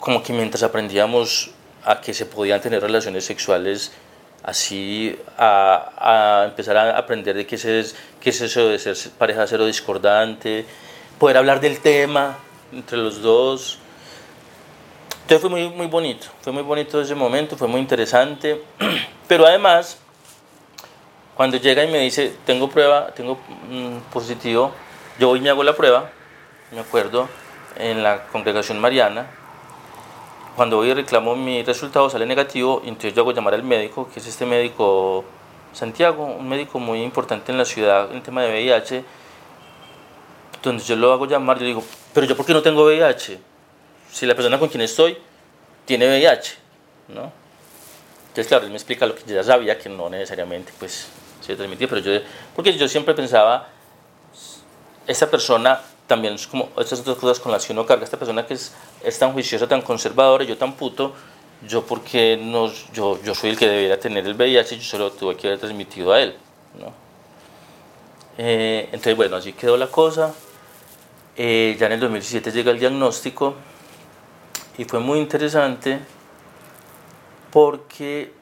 [0.00, 1.50] como que mientras aprendíamos
[1.84, 3.92] a que se podían tener relaciones sexuales
[4.42, 9.46] así, a, a empezar a aprender de qué es, qué es eso de ser pareja
[9.46, 10.64] cero discordante,
[11.18, 12.38] poder hablar del tema
[12.72, 13.78] entre los dos.
[15.22, 18.62] Entonces fue muy, muy bonito, fue muy bonito ese momento, fue muy interesante,
[19.28, 19.98] pero además
[21.38, 23.38] cuando llega y me dice, tengo prueba, tengo
[24.12, 24.72] positivo,
[25.20, 26.10] yo voy y me hago la prueba,
[26.72, 27.28] me acuerdo,
[27.76, 29.30] en la congregación mariana.
[30.56, 34.18] Cuando voy y reclamo mi resultado, sale negativo, entonces yo hago llamar al médico, que
[34.18, 35.24] es este médico
[35.72, 39.04] Santiago, un médico muy importante en la ciudad en el tema de VIH.
[40.60, 43.38] Donde yo lo hago llamar, yo digo, pero yo por qué no tengo VIH?
[44.10, 45.16] Si la persona con quien estoy
[45.84, 46.56] tiene VIH,
[47.14, 47.30] ¿no?
[48.26, 51.08] Entonces, claro, él me explica lo que ya sabía, que no necesariamente, pues,
[51.56, 52.20] se pero yo,
[52.54, 53.68] porque yo siempre pensaba,
[55.06, 58.46] esta persona también es como estas otras cosas con las que uno carga, esta persona
[58.46, 61.12] que es, es tan juiciosa, tan conservadora, yo tan puto,
[61.66, 65.36] yo porque no, yo, yo soy el que debería tener el VIH, yo solo tuve
[65.36, 66.36] que haber transmitido a él,
[66.78, 66.92] ¿no?
[68.38, 70.32] Eh, entonces, bueno, así quedó la cosa.
[71.36, 73.54] Eh, ya en el 2017 llega el diagnóstico
[74.76, 76.00] y fue muy interesante
[77.52, 78.32] porque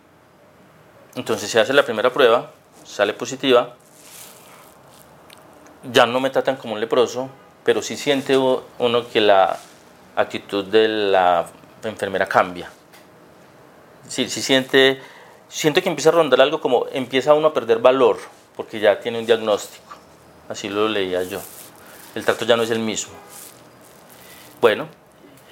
[1.14, 2.52] entonces se hace la primera prueba
[2.86, 3.74] sale positiva,
[5.92, 7.28] ya no me tratan como un leproso,
[7.64, 9.58] pero sí siente uno que la
[10.14, 11.46] actitud de la
[11.82, 12.70] enfermera cambia.
[14.08, 15.00] Sí, sí siente,
[15.48, 18.18] siento que empieza a rondar algo como empieza uno a perder valor,
[18.56, 19.84] porque ya tiene un diagnóstico.
[20.48, 21.40] Así lo leía yo.
[22.14, 23.12] El trato ya no es el mismo.
[24.60, 24.88] Bueno,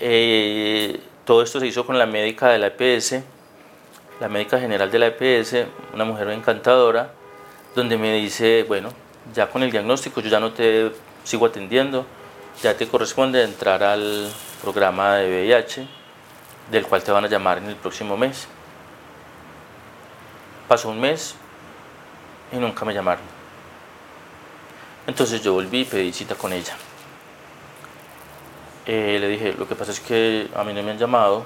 [0.01, 3.23] eh, todo esto se hizo con la médica de la EPS,
[4.20, 7.12] la médica general de la EPS, una mujer encantadora,
[7.75, 8.91] donde me dice, bueno,
[9.35, 10.93] ya con el diagnóstico yo ya no te
[11.25, 12.07] sigo atendiendo,
[12.63, 14.31] ya te corresponde entrar al
[14.63, 15.87] programa de VIH,
[16.71, 18.47] del cual te van a llamar en el próximo mes.
[20.69, 21.35] Pasó un mes
[22.53, 23.25] y nunca me llamaron.
[25.07, 26.77] Entonces yo volví y pedí cita con ella.
[28.87, 31.45] eh, le dije, lo que pasa es que a mí no me han llamado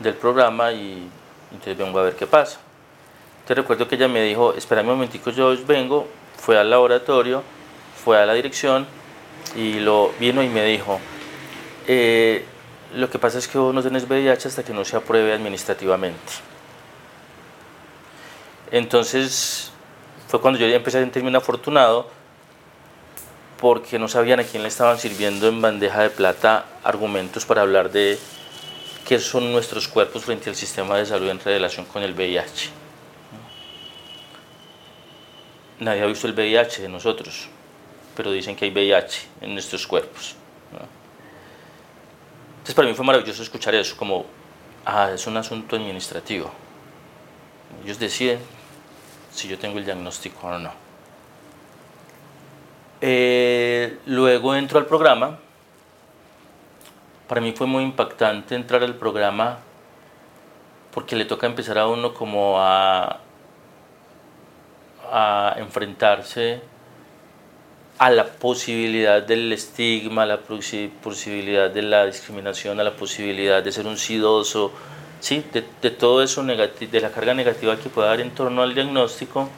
[0.00, 1.08] del programa y
[1.52, 2.58] entonces vengo a ver qué pasa.
[3.46, 7.42] Te recuerdo que ella me dijo, espérame un momentico, yo vengo, fue al laboratorio,
[8.04, 8.86] fue a la dirección
[9.56, 11.00] y lo vino y me dijo,
[11.86, 12.44] eh,
[12.94, 16.32] lo que pasa es que vos no tenés VIH hasta que no se apruebe administrativamente.
[18.70, 19.70] Entonces
[20.28, 22.08] fue cuando yo empecé a sentirme un afortunado
[23.60, 27.90] porque no sabían a quién le estaban sirviendo en bandeja de plata argumentos para hablar
[27.90, 28.18] de
[29.06, 32.79] qué son nuestros cuerpos frente al sistema de salud en relación con el VIH.
[35.80, 37.48] Nadie ha visto el VIH de nosotros,
[38.14, 40.36] pero dicen que hay VIH en nuestros cuerpos.
[42.52, 44.26] Entonces para mí fue maravilloso escuchar eso, como,
[44.84, 46.50] ah, es un asunto administrativo.
[47.82, 48.38] Ellos deciden
[49.32, 50.72] si yo tengo el diagnóstico o no.
[53.00, 55.38] Eh, luego entro al programa.
[57.26, 59.58] Para mí fue muy impactante entrar al programa
[60.92, 63.20] porque le toca empezar a uno como a,
[65.10, 66.60] a enfrentarse
[67.98, 73.72] a la posibilidad del estigma, a la posibilidad de la discriminación, a la posibilidad de
[73.72, 74.72] ser un sidoso,
[75.20, 75.44] ¿sí?
[75.52, 79.50] de, todo eso, de la carga negativa que puede dar en torno al diagnóstico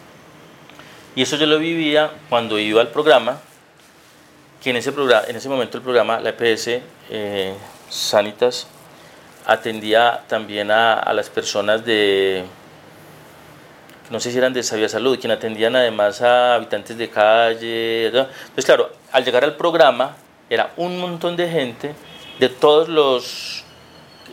[1.14, 3.38] y eso yo lo vivía cuando iba al programa,
[4.62, 7.54] que en ese, programa, en ese momento el programa, la EPS eh,
[7.90, 8.66] Sanitas,
[9.44, 12.44] atendía también a, las personas de,
[14.12, 18.08] no sé si eran de Sabia Salud, quien atendían además a habitantes de calle.
[18.08, 20.16] Entonces, claro, al llegar al programa
[20.50, 21.94] era un montón de gente
[22.38, 23.64] de todos los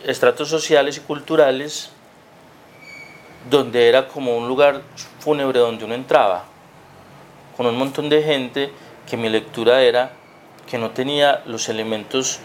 [0.04, 1.88] estratos sociales y culturales,
[3.48, 4.82] donde era como un lugar
[5.18, 6.44] fúnebre donde uno entraba
[7.56, 8.70] con un montón de gente
[9.08, 10.12] que mi lectura era
[10.68, 12.38] que no tenía los elementos,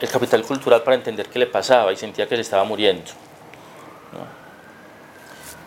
[0.00, 3.10] el capital cultural para entender qué le pasaba y sentía que se estaba muriendo.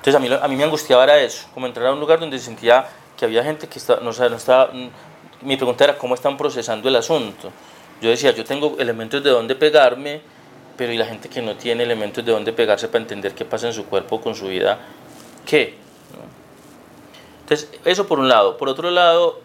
[0.04, 2.38] Entonces a mí, a mí me angustiaba era eso, como entrar a un lugar donde
[2.38, 2.86] sentía
[3.18, 4.70] que había gente que no, no estaba...
[5.42, 7.54] Mi pregunta era cómo están procesando el asunto.
[8.02, 10.20] Yo decía, yo tengo elementos de dónde pegarme,
[10.76, 13.68] pero y la gente que no tiene elementos de dónde pegarse para entender qué pasa
[13.68, 14.78] en su cuerpo, con su vida,
[15.46, 15.76] ¿qué?
[17.44, 18.58] Entonces, eso por un lado.
[18.58, 19.40] Por otro lado,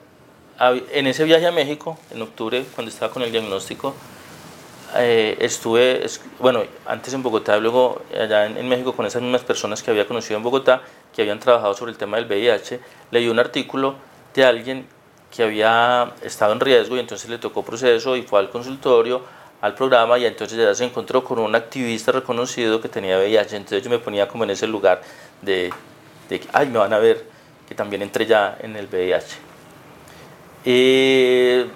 [0.59, 3.95] en ese viaje a México, en octubre, cuando estaba con el diagnóstico,
[4.97, 6.07] eh, estuve,
[6.39, 10.39] bueno, antes en Bogotá, luego allá en, México con esas mismas personas que había conocido
[10.39, 10.83] en Bogotá,
[11.15, 13.97] que habían trabajado sobre el tema del VIH, leí un artículo
[14.35, 14.87] de alguien
[15.35, 19.23] que había estado en riesgo y entonces le tocó proceso y fue al consultorio,
[19.61, 23.83] al programa y entonces ya se encontró con un activista reconocido que tenía VIH, entonces
[23.83, 25.03] yo me ponía como en ese lugar
[25.43, 25.71] de,
[26.31, 27.27] de ay, me van a ver
[27.69, 29.37] que también entré ya en el VIH.
[30.65, 31.67] Eh,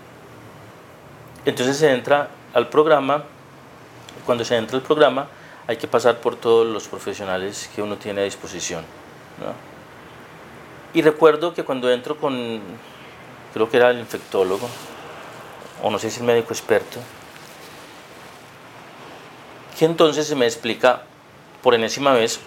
[1.44, 3.24] entonces se entra al programa,
[4.26, 5.28] cuando se entra al programa
[5.66, 8.84] hay que pasar por todos los profesionales que uno tiene a disposición.
[10.94, 12.60] Y recuerdo que cuando entro con,
[13.54, 14.68] creo que era el infectólogo,
[15.82, 17.00] o no sé si el médico experto,
[19.78, 21.02] que entonces se me explica
[21.62, 22.40] por enésima vez,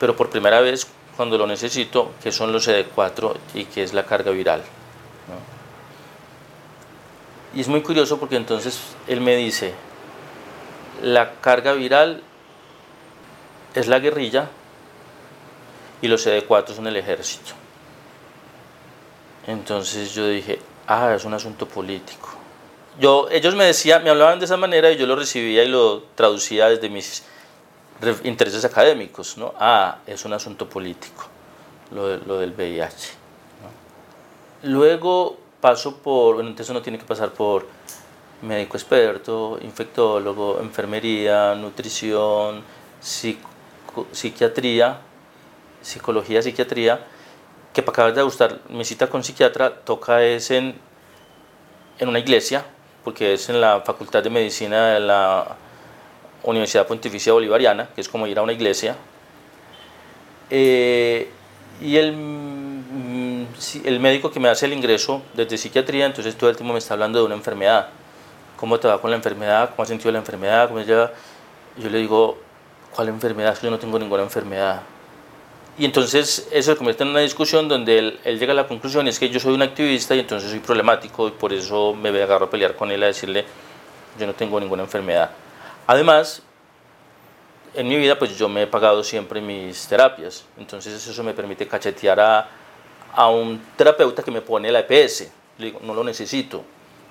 [0.00, 4.04] pero por primera vez cuando lo necesito, que son los CD4 y que es la
[4.04, 4.62] carga viral.
[7.54, 9.74] Y es muy curioso porque entonces él me dice,
[11.02, 12.22] la carga viral
[13.74, 14.48] es la guerrilla
[16.00, 17.52] y los CD4 son el ejército.
[19.46, 22.28] Entonces yo dije, ah, es un asunto político.
[22.98, 26.02] Yo, ellos me decían, me hablaban de esa manera y yo lo recibía y lo
[26.14, 27.24] traducía desde mis
[28.24, 29.54] intereses académicos, ¿no?
[29.58, 31.26] Ah, es un asunto político,
[31.90, 33.22] lo, lo del VIH.
[34.64, 37.66] Luego paso por, entonces uno tiene que pasar por
[38.42, 42.64] médico experto, infectólogo, enfermería, nutrición,
[43.00, 44.98] psiquiatría,
[45.80, 47.06] psicología, psiquiatría,
[47.72, 50.74] que para acabar de gustar mi cita con psiquiatra toca es en,
[52.00, 52.66] en una iglesia,
[53.04, 55.56] porque es en la Facultad de Medicina de la
[56.42, 58.96] Universidad Pontificia Bolivariana, que es como ir a una iglesia.
[60.50, 61.30] Eh,
[61.80, 62.12] y el,
[63.84, 66.94] el médico que me hace el ingreso desde psiquiatría, entonces todo el tiempo me está
[66.94, 67.88] hablando de una enfermedad.
[68.56, 69.70] ¿Cómo te va con la enfermedad?
[69.70, 70.68] ¿Cómo has sentido la enfermedad?
[70.68, 71.10] ¿Cómo Yo
[71.76, 72.38] le digo,
[72.94, 73.58] ¿cuál enfermedad?
[73.62, 74.82] yo no tengo ninguna enfermedad.
[75.78, 79.08] Y entonces eso se convierte en una discusión donde él, él, llega a la conclusión,
[79.08, 82.46] es que yo soy un activista y entonces soy problemático y por eso me agarro
[82.46, 83.44] a pelear con él a decirle,
[84.18, 85.30] yo no tengo ninguna enfermedad.
[85.86, 86.42] Además,
[87.74, 91.66] en mi vida pues yo me he pagado siempre mis terapias, entonces eso me permite
[91.66, 92.48] cachetear a,
[93.14, 95.30] a un terapeuta que me pone la EPS.
[95.58, 96.64] Le digo, no lo necesito,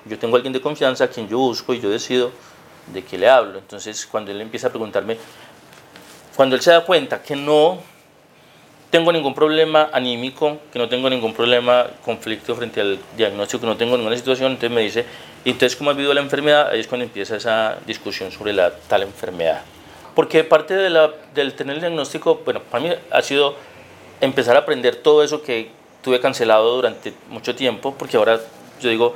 [0.05, 2.31] Yo tengo alguien de confianza a quien yo busco y yo decido
[2.91, 3.59] de qué le hablo.
[3.59, 5.17] Entonces, cuando él empieza a preguntarme,
[6.35, 7.79] cuando él se da cuenta que no
[8.89, 13.77] tengo ningún problema anímico, que no tengo ningún problema, conflicto frente al diagnóstico, que no
[13.77, 15.05] tengo ninguna situación, entonces me dice,
[15.45, 16.69] ¿y entonces cómo ha vivido la enfermedad?
[16.69, 19.61] Ahí es cuando empieza esa discusión sobre la tal enfermedad.
[20.15, 23.55] Porque parte del tener el diagnóstico, bueno, para mí ha sido
[24.19, 25.71] empezar a aprender todo eso que
[26.03, 28.39] tuve cancelado durante mucho tiempo, porque ahora
[28.81, 29.15] yo digo,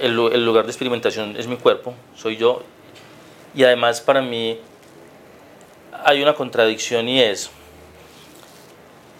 [0.00, 2.62] el, el lugar de experimentación es mi cuerpo, soy yo,
[3.54, 4.58] y además para mí
[6.04, 7.50] hay una contradicción y es,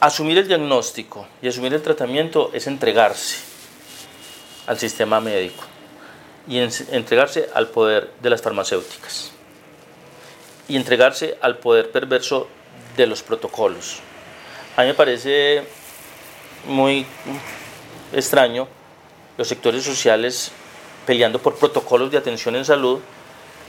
[0.01, 3.37] asumir el diagnóstico y asumir el tratamiento es entregarse
[4.67, 5.65] al sistema médico
[6.49, 9.33] y entregarse al poder de las farmacéuticas
[10.69, 12.49] y entregarse al poder perverso
[12.97, 13.99] de los protocolos.
[14.77, 15.65] A mí me parece
[16.67, 17.07] muy
[18.13, 18.69] extraño
[19.37, 20.53] los sectores sociales
[21.07, 23.01] peleando por protocolos de atención en salud,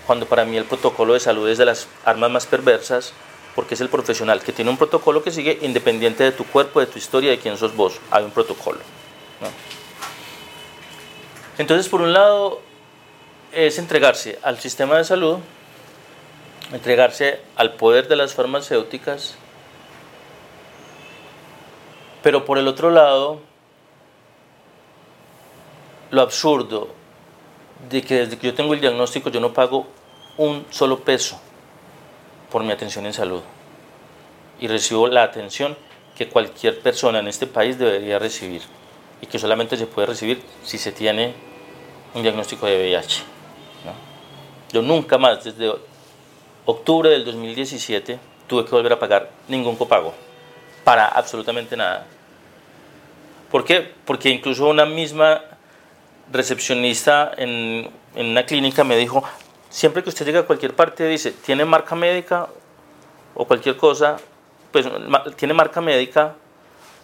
[0.06, 3.14] cuando para mí el protocolo de salud es de las armas más perversas,
[3.56, 6.88] porque es el profesional que tiene un protocolo que sigue independiente de tu cuerpo, de
[6.88, 8.00] tu historia, de quién sos vos.
[8.12, 8.80] Hay un protocolo.
[11.58, 12.62] Entonces, por un lado,
[13.52, 15.38] es entregarse al sistema de salud,
[16.74, 19.36] entregarse al poder de las farmacéuticas,
[22.24, 23.40] pero por el otro lado,
[26.12, 26.90] lo absurdo
[27.90, 29.88] de que desde que yo tengo el diagnóstico yo no pago
[30.38, 31.40] un solo peso
[32.52, 33.42] por mi atención en salud
[34.60, 35.76] y recibo la atención
[36.16, 38.62] que cualquier persona en este país debería recibir
[39.22, 41.34] y que solamente se puede recibir si se tiene
[42.14, 43.24] un diagnóstico de VIH.
[44.72, 45.74] Yo nunca más, desde
[46.66, 50.14] octubre del 2017, tuve que volver a pagar ningún copago
[50.84, 52.06] para absolutamente nada.
[53.50, 53.94] ¿Por qué?
[54.06, 55.42] Porque incluso una misma
[56.32, 59.24] recepcionista en, en una clínica me dijo,
[59.70, 62.48] siempre que usted llega a cualquier parte dice, ¿tiene marca médica
[63.34, 64.18] o cualquier cosa?
[64.72, 64.88] Pues
[65.36, 66.36] tiene marca médica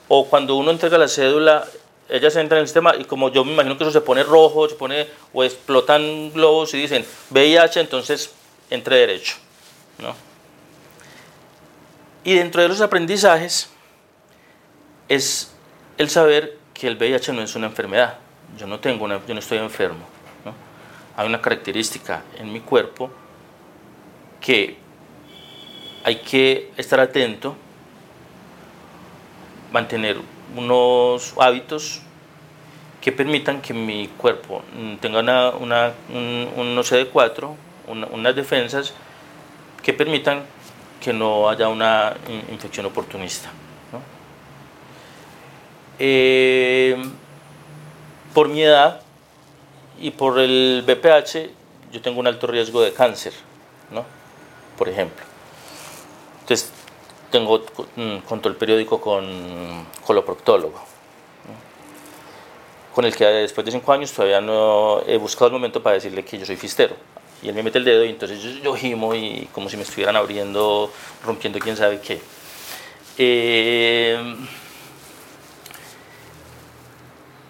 [0.08, 1.66] o cuando uno entrega la cédula,
[2.10, 4.24] ella se entra en el sistema y como yo me imagino que eso se pone
[4.24, 8.32] rojo, se pone o explotan globos y dicen VIH, entonces
[8.70, 9.36] entre derecho.
[10.00, 10.16] ¿no?
[12.28, 13.70] Y dentro de los aprendizajes
[15.08, 15.56] es
[15.98, 18.18] el saber que el VIH no es una enfermedad.
[18.60, 20.06] Yo no tengo una, yo no estoy enfermo
[21.18, 23.10] hay una característica en mi cuerpo
[24.40, 24.78] que
[26.04, 27.56] hay que estar atento,
[29.72, 30.18] mantener
[30.56, 32.02] unos hábitos
[33.02, 34.62] que permitan que mi cuerpo
[35.02, 37.56] tenga una, una un, un OCD4,
[38.14, 38.94] unas defensas
[39.82, 40.44] que permitan
[41.02, 42.16] que no haya una
[42.52, 43.50] infección oportunista.
[46.00, 46.96] Eh,
[48.34, 49.02] por mi edad,
[50.00, 51.50] y por el BPH
[51.92, 53.34] yo tengo un alto riesgo de cáncer,
[53.92, 54.06] ¿no?
[54.78, 55.26] Por ejemplo.
[56.42, 56.72] Entonces,
[57.32, 57.64] tengo
[57.96, 60.80] mm, con todo el periódico con coloproctólogo,
[62.94, 66.24] con el que después de cinco años todavía no he buscado el momento para decirle
[66.24, 66.96] que yo soy fistero.
[67.44, 69.84] Y él me mete el dedo y entonces yo, yo gimo y como si me
[69.84, 70.92] estuvieran abriendo,
[71.24, 72.20] rompiendo quién sabe qué.
[73.18, 74.36] Eh,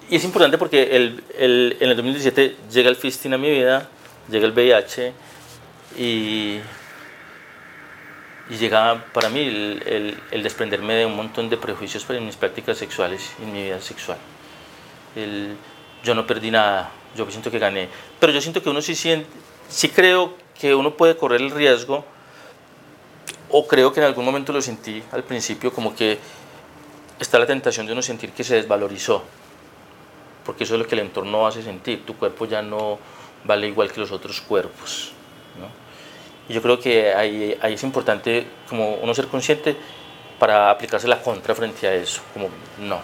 [0.10, 3.90] y es importante porque el, el, en el 2017 llega el fisting a mi vida,
[4.30, 5.14] llega el VIH
[5.98, 6.60] y,
[8.50, 12.78] y llega para mí el, el, desprenderme de un montón de prejuicios en mis prácticas
[12.78, 14.18] sexuales y en mi vida sexual.
[16.04, 19.28] yo no perdí nada, yo siento que gané, pero yo siento que uno sí, siente,
[19.70, 22.05] sí creo que uno puede correr el riesgo,
[23.49, 26.18] o creo que en algún momento lo sentí al principio, como que
[27.20, 29.24] está la tentación de uno sentir que se desvalorizó
[30.47, 32.97] porque eso es lo que el entorno hace sentir, tu cuerpo ya no
[33.43, 35.11] vale igual que los otros cuerpos.
[35.59, 35.68] ¿no?
[36.47, 39.76] Y yo creo que ahí, ahí, es importante como uno ser consciente
[40.39, 42.47] para aplicarse la contra frente a eso, como
[42.80, 43.01] no.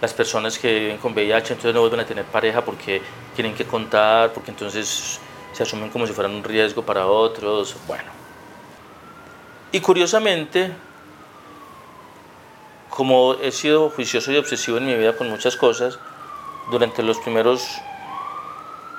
[0.00, 3.02] Las personas que viven con VIH entonces no vuelven a tener pareja porque
[3.38, 5.20] tienen que contar, porque entonces
[5.52, 8.10] se asumen como si fueran un riesgo para otros, bueno.
[9.70, 10.72] Y curiosamente,
[12.90, 16.00] como he sido juicioso y obsesivo en mi vida con muchas cosas,
[16.72, 17.64] durante los primeros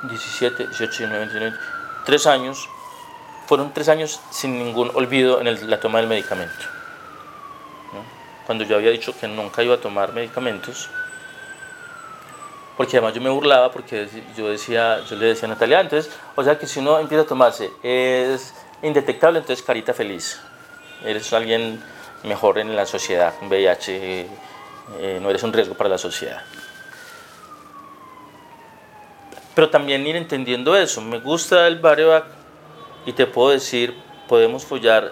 [0.03, 1.57] 17, 18, 19, 19,
[2.05, 2.69] 3 años,
[3.45, 6.63] fueron tres años sin ningún olvido en la toma del medicamento.
[8.45, 10.89] Cuando yo había dicho que nunca iba a tomar medicamentos,
[12.79, 14.07] porque además yo me burlaba porque
[14.37, 17.27] yo decía, yo le decía a Natalia, entonces, o sea que si uno empieza a
[17.27, 20.39] tomarse es indetectable, entonces carita feliz.
[21.03, 21.83] Eres alguien
[22.23, 23.33] mejor en la sociedad.
[23.41, 24.27] Un VIH
[24.97, 26.41] eh, no eres un riesgo para la sociedad.
[29.53, 31.01] Pero también ir entendiendo eso.
[31.01, 32.27] Me gusta el bareback
[33.05, 33.93] y te puedo decir,
[34.29, 35.11] podemos follar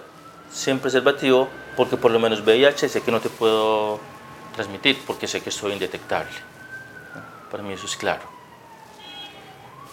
[0.50, 4.00] sin preservativo porque por lo menos VIH sé que no te puedo
[4.54, 6.57] transmitir porque sé que estoy indetectable.
[7.50, 8.22] Para mí eso es claro.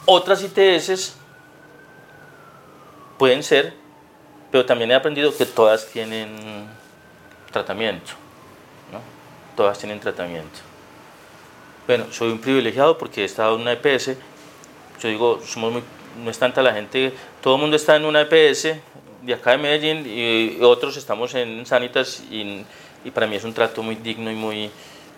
[0.05, 1.15] Otras ITS
[3.17, 3.73] pueden ser,
[4.51, 6.67] pero también he aprendido que todas tienen
[7.51, 8.11] tratamiento.
[8.91, 8.99] ¿no?
[9.55, 10.59] Todas tienen tratamiento.
[11.87, 14.15] Bueno, soy un privilegiado porque he estado en una EPS.
[15.01, 15.39] Yo digo,
[16.23, 18.75] no es tanta la gente, todo el mundo está en una EPS
[19.21, 22.63] de acá de Medellín y otros estamos en Sanitas y,
[23.03, 24.69] y para mí es un trato muy digno y muy,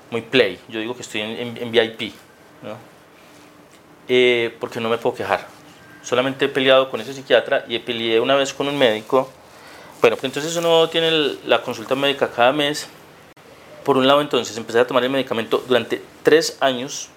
[0.09, 0.59] muy play.
[0.69, 2.13] Yo digo que estoy en, en, VIP,
[2.61, 2.77] ¿no?
[4.07, 5.47] Eh, porque no me puedo quejar.
[6.03, 9.29] Solamente he peleado con ese psiquiatra y peleado una vez con un médico.
[9.99, 11.11] Bueno, pues entonces uno tiene
[11.45, 12.87] la consulta médica cada mes.
[13.83, 17.09] Por un lado, entonces empecé a tomar el medicamento durante tres años.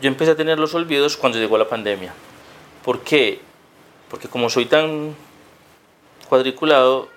[0.00, 2.14] Yo empecé a tener los olvidos cuando llegó la pandemia.
[2.84, 3.40] ¿Por qué?
[4.10, 5.14] Porque como soy tan
[6.28, 7.08] cuadriculado,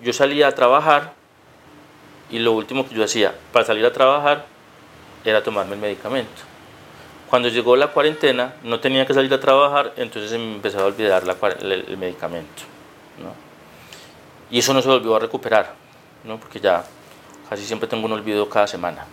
[0.00, 1.12] yo salía a trabajar
[2.30, 4.46] y lo último que yo hacía para salir a trabajar
[5.24, 6.42] era tomarme el medicamento.
[7.28, 11.24] Cuando llegó la cuarentena, no tenía que salir a trabajar, entonces me empezaba a olvidar
[11.26, 12.62] la, el, el, medicamento.
[13.18, 13.32] ¿no?
[14.50, 15.74] Y eso no se volvió a recuperar,
[16.24, 16.38] ¿no?
[16.38, 16.84] porque ya
[17.48, 19.06] casi siempre tengo un olvido cada semana.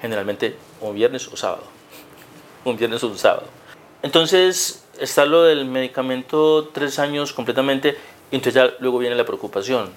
[0.00, 1.64] Generalmente un viernes o sábado.
[2.64, 3.44] Un viernes o un sábado.
[4.02, 7.96] Entonces está lo del medicamento tres años completamente,
[8.30, 9.90] y entonces ya luego viene la preocupación.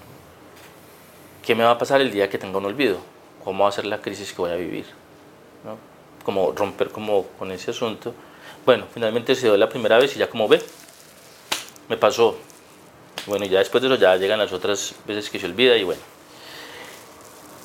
[1.45, 2.97] ¿Qué me va a pasar el día que tenga un olvido?
[3.43, 4.85] ¿Cómo va a ser la crisis que voy a vivir?
[5.63, 5.93] ¿No?
[6.23, 8.13] como romper como con ese asunto.
[8.65, 10.61] Bueno, finalmente se dio la primera vez y ya como ve,
[11.89, 12.37] me pasó.
[13.25, 16.01] Bueno, ya después de eso ya llegan las otras veces que se olvida y bueno.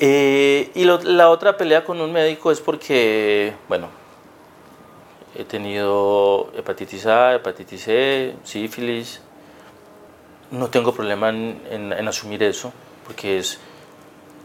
[0.01, 3.89] Eh, y lo, la otra pelea con un médico es porque, bueno,
[5.35, 9.21] he tenido hepatitis A, hepatitis C, sífilis.
[10.51, 12.73] No tengo problema en, en, en asumir eso,
[13.05, 13.59] porque es,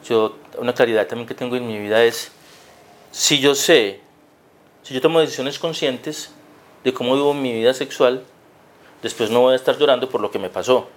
[0.07, 2.31] yo, una claridad también que tengo en mi vida es,
[3.13, 4.01] si yo sé
[4.83, 6.31] si yo tomo decisiones conscientes
[6.83, 8.23] de cómo vivo mi vida sexual,
[9.01, 10.89] después no voy a estar llorando por lo que me pasó,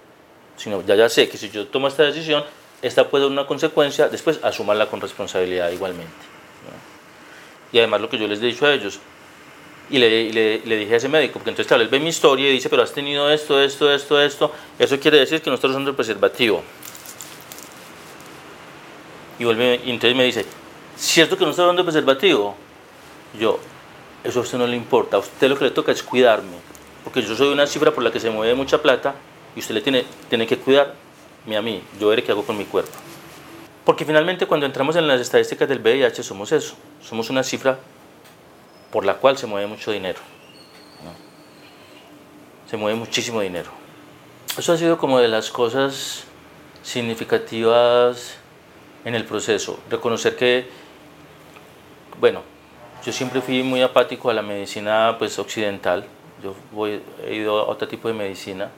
[0.57, 2.43] sino ya ya sé que si yo tomo esta decisión,
[2.81, 6.11] esta puede ser una consecuencia, después asumarla con responsabilidad igualmente.
[6.11, 7.71] ¿no?
[7.71, 8.99] Y además lo que yo les he dicho a ellos,
[9.89, 12.49] y le, le, le, dije a ese médico, porque entonces tal vez ve mi historia
[12.49, 15.71] y dice, pero has tenido esto, esto, esto, esto, eso quiere decir que no estás
[15.71, 16.61] usando el preservativo.
[19.39, 20.45] Y, vuelve, y entonces me dice,
[20.97, 22.55] ¿cierto que no estás usando el preservativo?
[23.39, 23.59] Yo,
[24.23, 26.57] eso a usted no le importa, a usted lo que le toca es cuidarme,
[27.03, 29.15] porque yo soy una cifra por la que se mueve mucha plata
[29.55, 32.65] y usted le tiene, tiene que cuidarme a mí, yo veré qué hago con mi
[32.65, 32.91] cuerpo.
[33.85, 37.79] Porque finalmente cuando entramos en las estadísticas del VIH somos eso, somos una cifra
[38.91, 40.19] por la cual se mueve mucho dinero.
[41.03, 41.11] ¿no?
[42.69, 43.69] Se mueve muchísimo dinero.
[44.57, 46.23] Eso ha sido como de las cosas
[46.83, 48.35] significativas
[49.05, 49.79] en el proceso.
[49.89, 50.67] Reconocer que,
[52.19, 52.41] bueno,
[53.05, 56.05] yo siempre fui muy apático a la medicina pues, occidental.
[56.43, 58.69] Yo voy, he ido a otro tipo de medicina.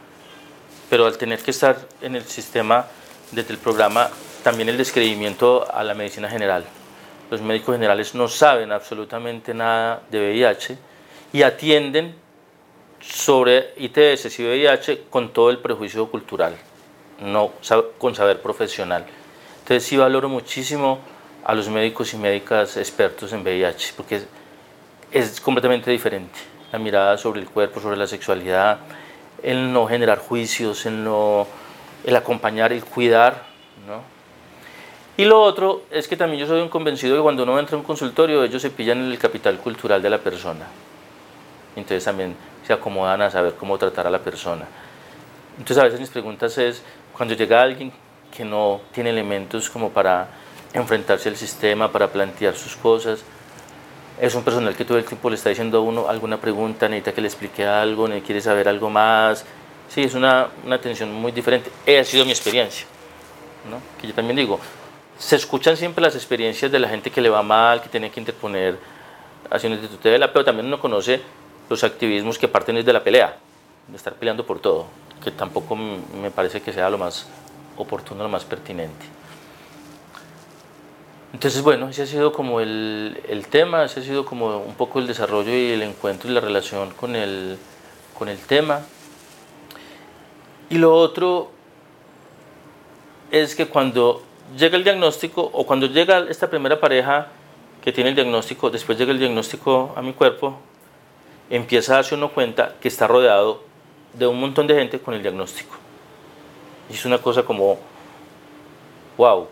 [0.90, 2.86] Pero al tener que estar en el sistema
[3.32, 4.10] desde el programa,
[4.44, 6.66] también el descreimiento a la medicina general.
[7.30, 10.78] Los médicos generales no saben absolutamente nada de VIH
[11.32, 12.16] y atienden
[13.02, 16.56] sobre ITS y VIH con todo el prejuicio cultural,
[17.22, 17.54] no
[17.98, 19.06] con saber profesional.
[19.60, 21.00] Entonces sí valoro muchísimo
[21.44, 24.28] a los médicos y médicas expertos en VIH, porque es,
[25.12, 26.40] es, completamente diferente
[26.72, 28.80] la mirada sobre el cuerpo, sobre la sexualidad,
[29.42, 31.48] el no generar juicios, el, no,
[32.04, 33.44] el acompañar, el cuidar.
[33.88, 34.02] ¿no?
[35.18, 37.80] Y lo otro es que también yo soy un convencido que cuando uno entra a
[37.80, 40.68] un consultorio, ellos se pillan el capital cultural de la persona.
[41.76, 42.36] Entonces también
[42.66, 44.66] se acomodan a saber cómo tratar a la persona.
[45.58, 47.92] Entonces a veces mis preguntas es, cuando llega alguien
[48.36, 50.30] que no tiene elementos como para
[50.74, 53.24] enfrentarse al sistema, para plantear sus cosas.
[54.20, 57.14] Es un personal que todo el tiempo le está diciendo a uno alguna pregunta, necesita
[57.14, 59.46] que le explique algo, quiere saber algo más.
[59.90, 61.72] Sí, es una, una atención muy diferente.
[61.86, 62.86] Esa ha sido mi experiencia.
[63.70, 63.82] ¿no?
[64.00, 64.60] Que yo también digo,
[65.18, 68.20] se escuchan siempre las experiencias de la gente que le va mal, que tiene que
[68.20, 68.78] interponer
[69.50, 71.22] acciones de tutela, pero también uno conoce
[71.70, 73.38] los activismos que parten desde la pelea,
[73.88, 74.88] de estar peleando por todo,
[75.24, 77.28] que tampoco me parece que sea lo más
[77.78, 79.19] oportuno, lo más pertinente.
[81.34, 84.98] Entonces, bueno, ese ha sido como el, el, tema, ese ha sido como un poco
[85.00, 87.58] el desarrollo y el encuentro y la relación con el,
[88.18, 88.82] con el tema.
[90.72, 91.52] Y lo otro
[93.30, 94.24] es que cuando
[94.58, 97.28] llega el diagnóstico o cuando llega esta primera pareja
[97.84, 100.60] que tiene el diagnóstico, después llega el diagnóstico a mi cuerpo,
[101.50, 103.64] empieza a darse uno cuenta que está rodeado
[104.14, 105.76] de un montón de gente con el diagnóstico.
[106.90, 107.78] Y es una cosa como,
[109.16, 109.48] wow,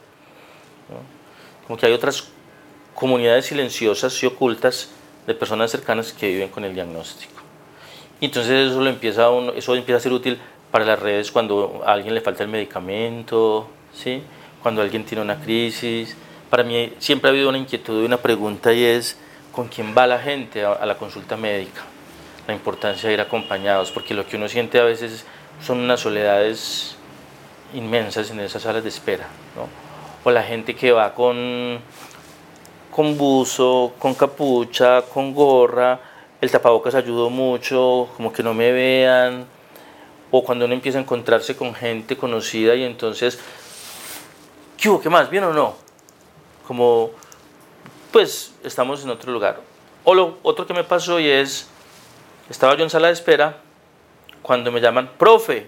[1.67, 2.29] como que hay otras
[2.95, 4.89] comunidades silenciosas y ocultas
[5.27, 7.41] de personas cercanas que viven con el diagnóstico.
[8.19, 10.39] Y entonces eso, lo empieza uno, eso empieza a ser útil
[10.71, 14.23] para las redes cuando a alguien le falta el medicamento, ¿sí?
[14.63, 16.15] cuando alguien tiene una crisis.
[16.49, 19.17] Para mí siempre ha habido una inquietud y una pregunta y es,
[19.51, 21.83] ¿con quién va la gente a, la consulta médica?
[22.47, 25.25] La importancia de ir acompañados, porque lo que uno siente a veces
[25.61, 26.95] son unas soledades
[27.73, 29.27] inmensas en esas salas de espera.
[29.55, 29.86] ¿no?
[30.27, 31.79] O la gente que va con,
[32.91, 36.01] con buzo, con capucha, con gorra,
[36.41, 39.45] el tapabocas ayudó mucho, como que no me vean,
[40.29, 43.39] o cuando uno empieza a encontrarse con gente conocida y entonces,
[44.75, 44.99] ¿qué hubo?
[44.99, 45.29] ¿Qué más?
[45.29, 45.75] ¿Bien o no?
[46.67, 47.11] Como,
[48.11, 49.61] pues estamos en otro lugar.
[50.03, 51.69] O lo otro que me pasó y es,
[52.49, 53.61] estaba yo en sala de espera
[54.41, 55.67] cuando me llaman, profe.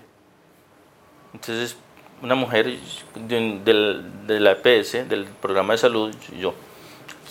[1.34, 1.78] Entonces,
[2.22, 2.78] una mujer
[3.16, 6.54] de, la EPS, del programa de salud, yo,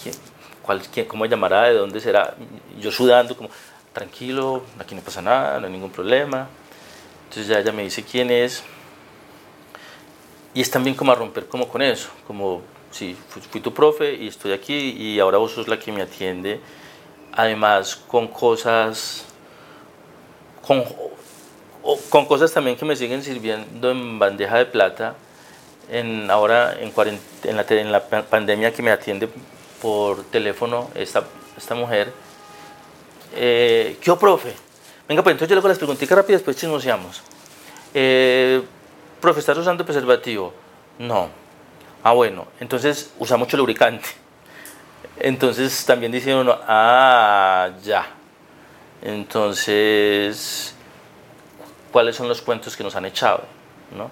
[0.03, 0.15] ¿quién?
[0.63, 1.69] ¿Cuál, quién, ¿Cómo llamará?
[1.69, 2.35] ¿De dónde será?
[2.79, 3.51] Yo sudando, como,
[3.93, 6.49] tranquilo, aquí no pasa nada, no hay ningún problema.
[7.25, 8.63] Entonces ya ella me dice quién es.
[10.55, 14.29] Y es también como a romper como con eso, como, sí, fui, tu profe y
[14.29, 16.61] estoy aquí y ahora vos sos la que me atiende.
[17.33, 19.27] Además, con cosas,
[20.67, 20.85] con,
[22.11, 25.15] con cosas también que me siguen sirviendo en bandeja de plata.
[25.91, 26.93] En, ahora en,
[27.57, 29.29] la, en la pandemia que me atiende
[29.81, 31.25] por teléfono esta,
[31.57, 32.13] esta mujer.
[33.35, 34.55] Eh, ¿Qué, profe?
[35.09, 37.23] Venga, pues entonces yo le hago las preguntitas rápidas, después chismoseamos.
[37.95, 38.63] Eh,
[39.21, 40.53] profe, ¿estás usando preservativo?
[40.99, 41.31] No.
[42.03, 44.09] Ah, bueno, entonces usa mucho lubricante.
[45.19, 48.07] Entonces también dice uno, ah, ya.
[49.03, 50.75] Entonces,
[51.93, 53.45] ¿cuáles son los cuentos que nos han echado?
[53.97, 54.11] ¿no?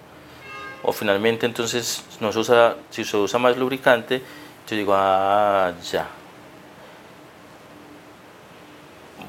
[0.82, 4.22] O finalmente, entonces, usa, si se usa más lubricante,
[4.68, 6.06] yo digo, ah, ya.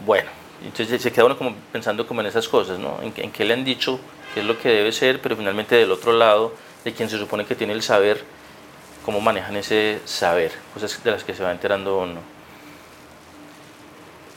[0.06, 0.30] Bueno,
[0.64, 3.00] entonces se queda uno como pensando como en esas cosas, ¿no?
[3.02, 4.00] En, qué le han dicho,
[4.34, 7.46] qué es lo que debe ser, pero finalmente del otro lado, de quien se supone
[7.46, 8.24] que tiene el saber,
[9.04, 12.20] cómo manejan ese saber, cosas de las que se va enterando uno.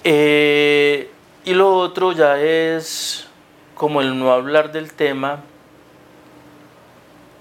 [0.03, 1.11] Eh,
[1.45, 3.30] y lo otro ya es
[3.81, 5.41] como el no hablar del tema,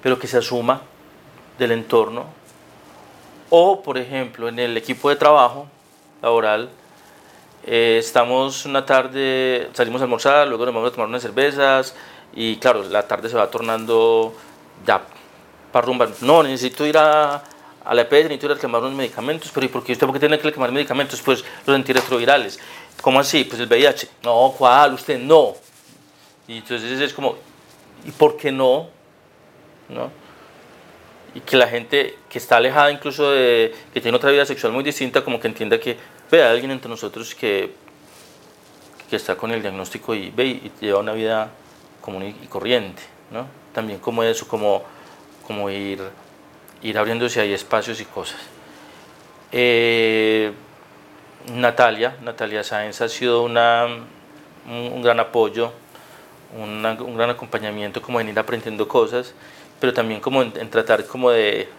[0.02, 0.80] pero que se asuma
[1.58, 2.28] del entorno.
[3.50, 5.68] O, por ejemplo, en el equipo de trabajo
[6.22, 6.70] laboral,
[7.66, 11.94] eh, estamos una tarde, salimos a almorzar, luego nos vamos a tomar unas cervezas
[12.34, 14.34] y claro, la tarde se va tornando
[14.88, 15.02] ya
[15.74, 16.10] para rumbar.
[16.22, 17.44] No, necesito ir a,
[17.84, 20.14] a la EPS, necesito ir a reclamar unos medicamentos, pero ¿y por qué usted por
[20.14, 21.22] qué tiene que reclamar medicamentos?
[21.22, 22.62] Pues los antirretrovirales.
[23.02, 23.44] ¿Cómo así?
[23.44, 24.08] Pues el VIH.
[24.24, 24.94] No, ¿cuál?
[24.94, 25.68] Usted no.
[26.50, 27.38] Y entonces es como,
[28.04, 28.90] ¿y por qué no?
[29.88, 30.12] ¿No?
[31.36, 34.84] Y que la gente que está alejada incluso de, que tiene otra vida sexual muy
[34.84, 35.96] distinta, como que entienda que
[36.30, 37.72] ve a alguien entre nosotros que,
[39.10, 41.52] que está con el diagnóstico y ve y lleva una vida
[42.02, 43.46] común y, corriente, ¿no?
[43.74, 44.84] También como eso, como,
[45.46, 46.02] como ir,
[46.82, 48.40] ir abriéndose ahí espacios y cosas.
[49.52, 50.52] Eh,
[51.54, 53.86] Natalia, Natalia Sáenz ha sido una,
[54.68, 55.72] un, gran apoyo,
[56.56, 59.34] un gran acompañamiento como en ir aprendiendo cosas,
[59.80, 61.70] pero también como en, en tratar como de,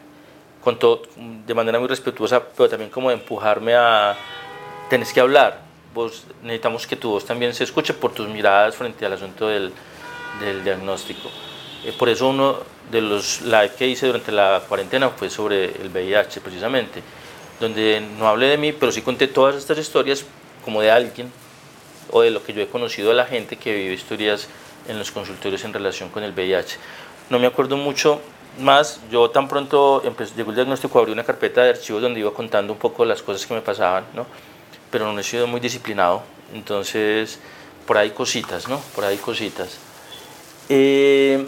[0.62, 4.16] con todo, de manera muy respetuosa, pero también como de empujarme a,
[4.88, 5.60] tenés que hablar,
[5.94, 9.72] vos necesitamos que tu voz también se escuche por tus miradas frente al asunto del,
[10.40, 11.28] del diagnóstico.
[11.84, 12.58] Eh, por eso uno
[12.90, 17.02] de los live que hice durante la cuarentena fue sobre el VIH precisamente,
[17.58, 20.24] donde no hablé de mí, pero sí conté todas estas historias
[20.64, 21.32] como de alguien
[22.12, 24.48] o de lo que yo he conocido de la gente que vive historias
[24.88, 26.76] en los consultorios en relación con el VIH.
[27.28, 28.20] No me acuerdo mucho
[28.58, 32.32] más, yo tan pronto empecé, llegó el diagnóstico, abrí una carpeta de archivos donde iba
[32.32, 34.26] contando un poco las cosas que me pasaban, ¿no?
[34.90, 37.38] pero no he sido muy disciplinado, entonces
[37.86, 38.80] por ahí cositas, ¿no?
[38.94, 39.78] Por ahí cositas.
[40.68, 41.46] Eh,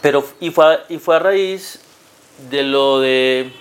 [0.00, 1.80] pero, y fue, a, y fue a raíz
[2.50, 3.52] de lo de,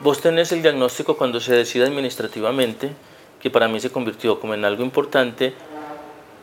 [0.00, 2.92] vos tenés el diagnóstico cuando se decide administrativamente,
[3.44, 5.54] que para mí se convirtió como en algo importante,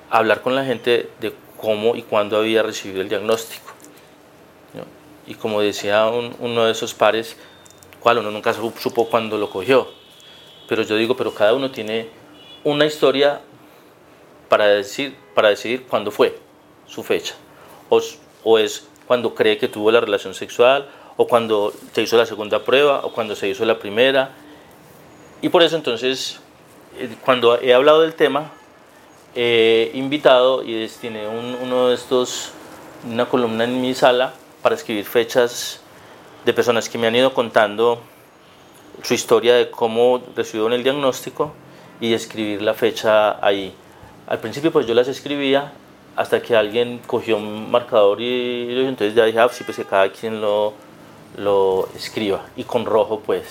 [0.10, 3.74] hablar con la gente de cómo y cuándo había recibido el diagnóstico.
[5.28, 7.36] Y como decía uno de esos pares,
[8.00, 9.88] cual uno nunca supo cuándo lo cogió
[10.72, 12.08] pero yo digo, pero cada uno tiene
[12.64, 13.42] una historia
[14.48, 16.40] para, decir, para decidir cuándo fue
[16.88, 17.36] su fecha.
[17.90, 18.00] O,
[18.46, 22.64] o es cuando cree que tuvo la relación sexual, o cuando se hizo la segunda
[22.64, 24.32] prueba, o cuando se hizo la primera.
[25.42, 26.40] Y por eso entonces
[27.24, 28.52] cuando he hablado del tema,
[29.36, 32.52] he invitado y destiné uno de estos,
[33.10, 35.82] una columna en mi sala para escribir fechas
[36.46, 38.02] de personas que me han ido contando
[39.04, 41.54] su historia de cómo recibieron el diagnóstico
[42.00, 43.74] y escribir la fecha ahí.
[44.28, 45.72] Al principio pues yo las escribía
[46.16, 50.12] hasta que alguien cogió un marcador y, entonces ya dije, ah, sí, pues que cada
[50.12, 50.74] quien lo,
[51.38, 53.46] lo escriba y con rojo pues.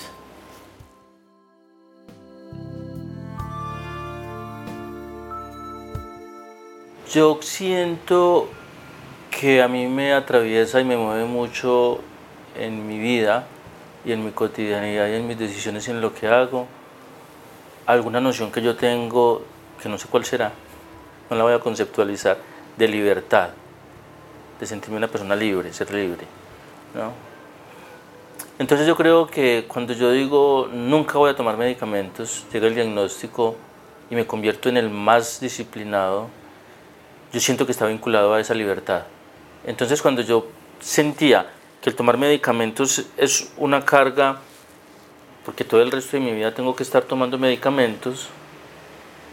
[7.13, 8.47] Yo siento
[9.37, 11.99] que a mí me atraviesa y me mueve mucho
[12.57, 13.47] en mi vida
[14.05, 16.67] y en mi cotidianidad y en mis decisiones y en lo que hago
[17.85, 19.43] alguna noción que yo tengo,
[19.83, 20.53] que no sé cuál será,
[21.29, 22.37] no la voy a conceptualizar,
[22.77, 23.49] de libertad,
[24.57, 26.25] de sentirme una persona libre, ser libre.
[26.95, 27.11] ¿no?
[28.57, 33.57] Entonces yo creo que cuando yo digo nunca voy a tomar medicamentos, llega el diagnóstico
[34.09, 36.29] y me convierto en el más disciplinado,
[37.31, 39.03] yo siento que está vinculado a esa libertad.
[39.65, 40.47] Entonces cuando yo
[40.79, 41.51] sentía
[41.81, 44.39] que el tomar medicamentos es una carga,
[45.45, 48.27] porque todo el resto de mi vida tengo que estar tomando medicamentos,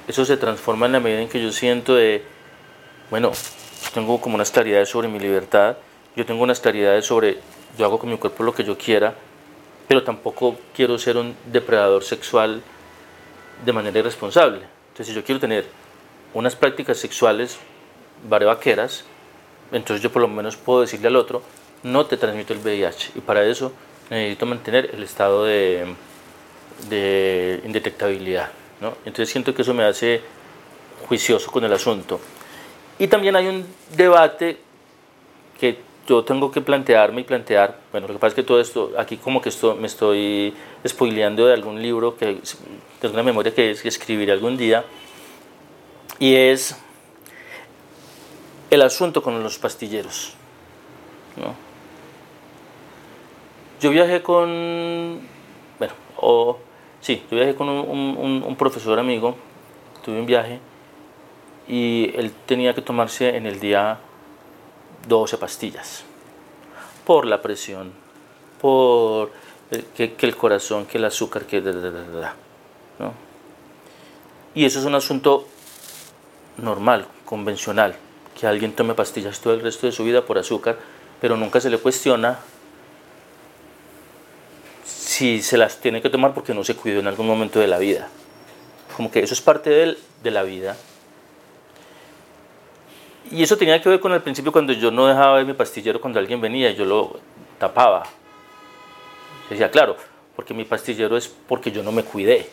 [0.06, 2.24] eso se transforma en la medida en que yo siento de,
[3.10, 3.32] bueno,
[3.92, 5.76] tengo como unas claridades sobre mi libertad,
[6.16, 7.38] yo tengo unas claridades sobre,
[7.76, 9.14] yo hago con mi cuerpo lo que yo quiera,
[9.86, 12.62] pero tampoco quiero ser un depredador sexual
[13.64, 14.62] de manera irresponsable.
[14.88, 15.66] Entonces, si yo quiero tener
[16.34, 17.58] unas prácticas sexuales
[18.28, 19.04] vaqueras,
[19.72, 21.42] entonces yo por lo menos puedo decirle al otro,
[21.82, 23.12] no te transmito el VIH.
[23.16, 23.72] Y para eso
[24.10, 25.86] necesito mantener el estado de,
[26.88, 28.50] de indetectabilidad.
[28.80, 28.94] ¿no?
[29.04, 30.22] Entonces siento que eso me hace
[31.06, 32.20] juicioso con el asunto.
[32.98, 33.66] Y también hay un
[33.96, 34.58] debate
[35.58, 38.92] que yo tengo que plantearme y plantear, bueno, lo que pasa es que todo esto,
[38.96, 40.54] aquí como que esto, me estoy
[40.86, 42.38] spoileando de algún libro, que
[42.98, 44.84] tengo una memoria que, es, que escribiré algún día,
[46.18, 46.76] y es
[48.70, 50.34] el asunto con los pastilleros.
[51.36, 51.54] ¿no?
[53.80, 55.20] Yo viajé con,
[55.78, 56.58] bueno, o,
[57.00, 59.36] sí, yo viajé con un, profesor amigo,
[60.04, 60.58] tuve un viaje
[61.68, 63.98] y él tenía que tomarse en el día
[65.06, 66.04] 12 pastillas
[67.04, 67.92] por la presión,
[68.60, 69.30] por
[69.94, 71.60] que, que el corazón, que el azúcar, que...
[71.60, 73.12] ¿no?
[74.54, 75.46] Y eso es un asunto
[76.56, 77.94] normal, convencional,
[78.38, 80.78] que alguien tome pastillas todo el resto de su vida por azúcar,
[81.20, 82.38] pero nunca se le cuestiona
[84.84, 87.78] si se las tiene que tomar porque no se cuidó en algún momento de la
[87.78, 88.08] vida.
[88.96, 90.76] Como que eso es parte de, de la vida.
[93.30, 96.00] Y eso tenía que ver con el principio cuando yo no dejaba ver mi pastillero
[96.00, 97.18] cuando alguien venía, yo lo
[97.58, 98.04] tapaba.
[99.50, 99.96] decía, claro,
[100.36, 102.48] porque mi pastillero es porque yo no me cuidé.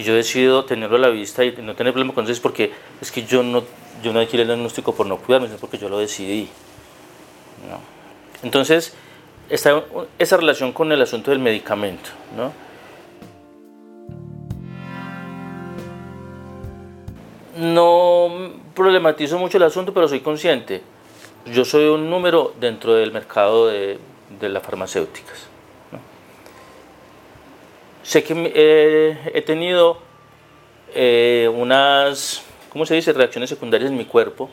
[0.00, 2.72] Y yo decido tenerlo a la vista y no tener problema con eso es porque
[3.02, 3.64] es que yo no,
[4.02, 6.48] yo no adquirí el diagnóstico por no cuidarme, es porque yo lo decidí.
[8.42, 8.94] Entonces,
[9.50, 9.84] está
[10.18, 12.08] esa relación con el asunto del medicamento.
[12.34, 12.50] ¿no?
[17.58, 20.80] no problematizo mucho el asunto, pero soy consciente.
[21.44, 23.98] Yo soy un número dentro del mercado de,
[24.40, 25.49] de las farmacéuticas.
[28.02, 29.98] Sé que eh, he tenido
[30.94, 34.50] eh, unas, ¿cómo se dice?, reacciones secundarias en mi cuerpo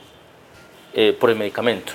[0.94, 1.94] eh, por el medicamento.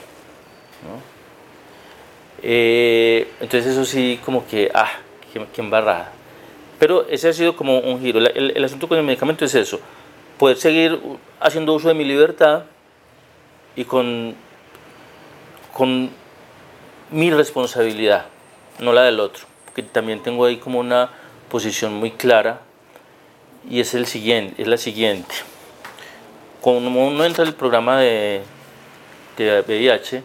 [2.43, 4.91] entonces eso sí, como que, ah,
[5.33, 6.13] qué, embarrada.
[6.79, 8.19] Pero ese ha sido como un giro.
[8.19, 9.81] el asunto con el medicamento es eso
[10.43, 10.99] poder seguir
[11.39, 12.65] haciendo uso de mi libertad
[13.77, 14.35] y con,
[15.73, 16.11] con
[17.13, 18.27] mi responsabilidad,
[18.81, 21.11] no la del otro, porque también tengo ahí como una
[21.53, 22.63] posición muy clara
[23.69, 25.35] y es, el siguiente, es la siguiente.
[26.63, 28.41] Cuando uno entra el programa de,
[29.37, 30.23] de VIH,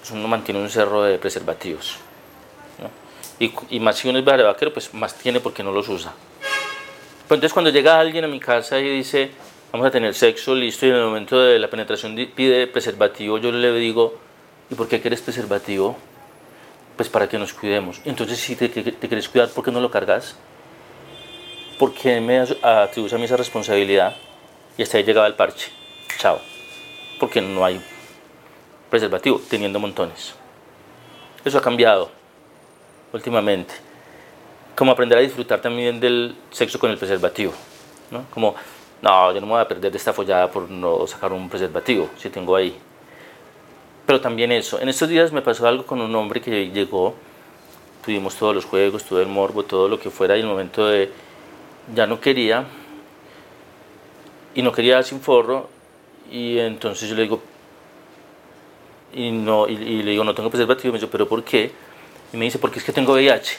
[0.00, 1.98] pues uno mantiene un cerro de preservativos.
[3.38, 6.14] Y, y, más si uno es vaquero, pues más tiene porque no los usa.
[7.28, 9.32] Pero entonces cuando llega alguien a mi casa y dice,
[9.70, 13.52] vamos a tener sexo, listo, y en el momento de la penetración pide preservativo, yo
[13.52, 14.14] le digo,
[14.70, 15.96] ¿y por qué quieres preservativo?
[16.96, 18.00] Pues para que nos cuidemos.
[18.04, 20.36] Entonces, si te, te quieres cuidar, ¿por qué no lo cargas?
[21.78, 24.16] ¿Por qué me atribuyes a mí esa responsabilidad?
[24.78, 25.70] Y hasta ahí llegaba el parche.
[26.18, 26.38] Chao.
[27.18, 27.80] Porque no hay
[28.90, 30.34] preservativo, teniendo montones.
[31.44, 32.10] Eso ha cambiado
[33.12, 33.74] últimamente.
[34.76, 37.52] Como aprender a disfrutar también del sexo con el preservativo.
[38.10, 38.24] ¿no?
[38.30, 38.54] Como
[39.02, 42.08] no, yo no me voy a perder de esta follada por no sacar un preservativo,
[42.16, 42.74] si tengo ahí.
[44.06, 47.14] Pero también eso, en estos días me pasó algo con un hombre que llegó,
[48.04, 51.10] tuvimos todos los juegos, todo el morbo, todo lo que fuera, y el momento de
[51.92, 52.64] ya no quería
[54.54, 55.68] y no quería sin forro
[56.30, 57.42] y entonces yo le digo
[59.12, 61.70] y no y, le digo no tengo preservativo y me dice pero ¿por qué?
[62.32, 63.58] y me dice porque es que tengo VIH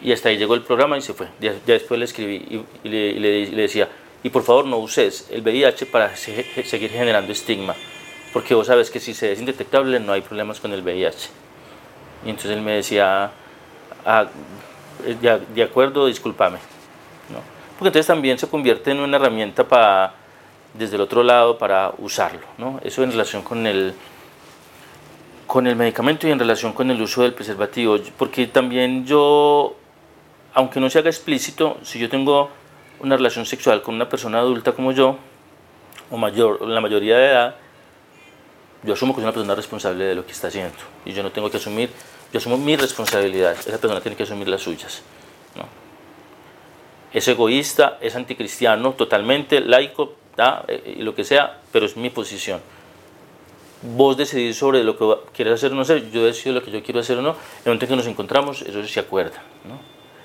[0.00, 1.26] y hasta ahí llegó el programa y se fue.
[1.40, 3.88] Ya, después le escribí y, le, decía
[4.22, 7.74] y por favor no uses el VIH para seguir generando estigma
[8.32, 11.30] porque vos sabes que si se es indetectable no hay problemas con el VIH
[12.26, 13.30] y entonces él me decía
[14.04, 14.28] ah,
[15.04, 16.58] de, de acuerdo discúlpame
[17.78, 20.12] porque entonces también se convierte en una herramienta para,
[20.74, 22.46] desde el otro lado para usarlo.
[22.58, 22.80] ¿no?
[22.82, 23.94] Eso en relación con el,
[25.46, 29.76] con el medicamento y en relación con el uso del preservativo, porque también yo,
[30.54, 32.50] aunque no se haga explícito, si yo tengo
[32.98, 35.16] una relación sexual con una persona adulta como yo,
[36.10, 37.56] o mayor, la mayoría de edad,
[38.82, 41.30] yo asumo que es una persona responsable de lo que está haciendo y yo no
[41.30, 41.90] tengo que asumir,
[42.32, 45.02] yo asumo mi responsabilidad, esa persona tiene que asumir las suyas
[47.12, 50.14] es egoísta, es anticristiano, totalmente laico,
[50.68, 52.60] eh, y lo que sea, pero es mi posición.
[53.82, 56.82] Vos decidís sobre lo que quieres hacer o no hacer, yo decido lo que yo
[56.82, 59.42] quiero hacer o no, en el momento en que nos encontramos, eso se acuerda.
[59.64, 59.78] ¿no?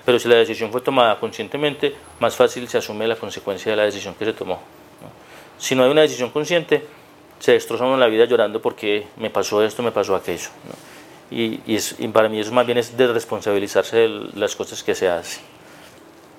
[0.04, 3.84] Pero si la decisión fue tomada conscientemente, más fácil se asume la consecuencia de la
[3.84, 4.60] decisión que se tomó.
[5.56, 6.84] Si no hay una decisión consciente,
[7.38, 10.48] se destroza uno la vida llorando porque me pasó esto, me pasó aquello.
[11.30, 14.94] Y, es, y para mí eso más bien es de responsabilizarse de las cosas que
[14.94, 15.42] se hacen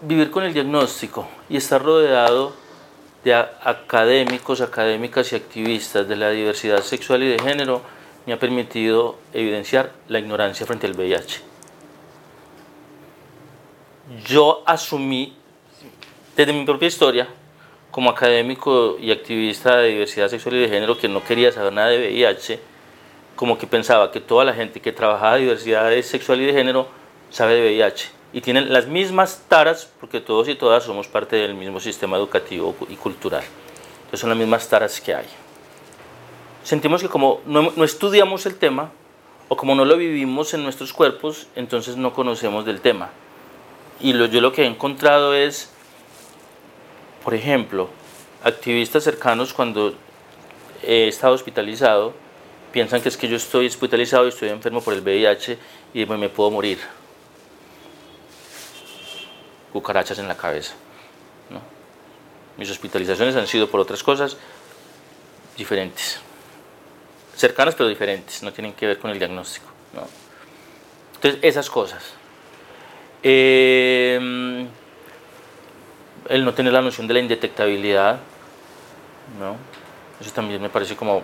[0.02, 2.54] vivir con el diagnóstico y estar rodeado
[3.24, 7.82] de académicos, académicas y activistas de la diversidad sexual y de género
[8.26, 11.42] me ha permitido evidenciar la ignorancia frente al VIH.
[14.26, 15.36] Yo asumí
[16.36, 17.28] desde mi propia historia
[17.90, 21.90] como académico y activista de diversidad sexual y de género que no quería saber nada
[21.90, 22.60] de VIH,
[23.36, 26.88] como que pensaba que toda la gente que trabajaba diversidad sexual y de género
[27.30, 31.56] sabe de VIH y tienen las mismas taras, porque todos y todas somos parte del
[31.56, 33.44] mismo sistema educativo y cultural.
[33.98, 35.26] Entonces son las mismas taras que hay.
[36.64, 38.92] Sentimos que como no, no estudiamos el tema,
[39.48, 43.10] o como no lo vivimos en nuestros cuerpos, entonces no conocemos del tema.
[44.02, 45.72] Y lo, yo lo que he encontrado es,
[47.24, 47.90] por ejemplo,
[48.44, 49.94] activistas cercanos cuando
[50.84, 52.14] he estado hospitalizado,
[52.76, 55.58] piensan que es que yo estoy hospitalizado y estoy enfermo por el VIH
[55.94, 56.78] y me puedo morir
[59.72, 60.74] cucarachas en la cabeza.
[62.58, 64.36] Mis hospitalizaciones han sido por otras cosas
[65.58, 66.20] diferentes,
[67.38, 69.68] cercanas pero diferentes, no tienen que ver con el diagnóstico.
[71.16, 72.04] Entonces, esas cosas.
[73.24, 74.68] Em,
[76.28, 78.20] el no tener la noción de la indetectabilidad,
[79.40, 79.56] ¿no?
[80.20, 81.24] eso también me parece como,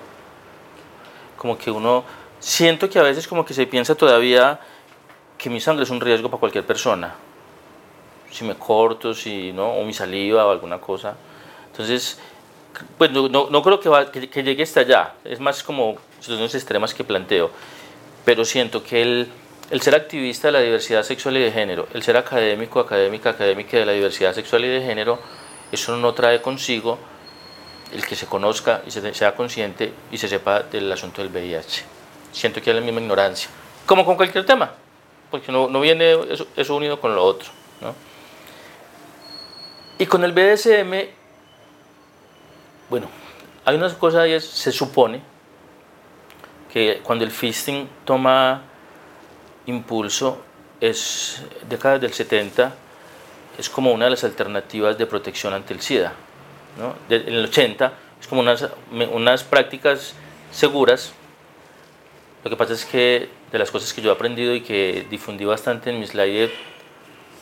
[1.41, 2.03] como que uno,
[2.39, 4.59] siento que a veces como que se piensa todavía
[5.39, 7.15] que mi sangre es un riesgo para cualquier persona.
[8.29, 11.15] Si me corto, si no, o mi saliva o alguna cosa.
[11.71, 12.19] Entonces,
[12.95, 17.03] pues no, no, creo que, que, llegue hasta allá, es más como situaciones extremas que
[17.03, 17.49] planteo,
[18.23, 19.27] pero siento que el,
[19.71, 23.77] el ser activista de la diversidad sexual y de género, el ser académico, académica, académica
[23.77, 25.17] de la diversidad sexual y de género,
[25.71, 26.99] eso no trae consigo
[27.93, 31.83] el que se conozca y se, sea consciente y se sepa del asunto del VIH.
[32.31, 33.49] Siento que hay la misma ignorancia,
[33.85, 34.73] como con cualquier tema,
[35.29, 36.17] porque no, no viene
[36.55, 37.49] eso, unido con lo otro.
[37.81, 37.93] ¿no?
[39.97, 41.09] Y con el BDSM,
[42.89, 43.07] bueno,
[43.65, 45.21] hay unas cosas, ahí, se supone
[46.71, 48.63] que cuando el fisting toma
[49.65, 50.41] impulso,
[50.79, 52.73] es década del 70,
[53.57, 56.13] es como una de las alternativas de protección ante el SIDA.
[56.77, 56.95] ¿No?
[57.09, 58.67] en el 80 es como unas,
[59.11, 60.13] unas prácticas
[60.51, 61.13] seguras.
[62.43, 65.45] Lo que pasa es que de las cosas que yo he aprendido y que difundí
[65.45, 66.51] bastante en mis slides,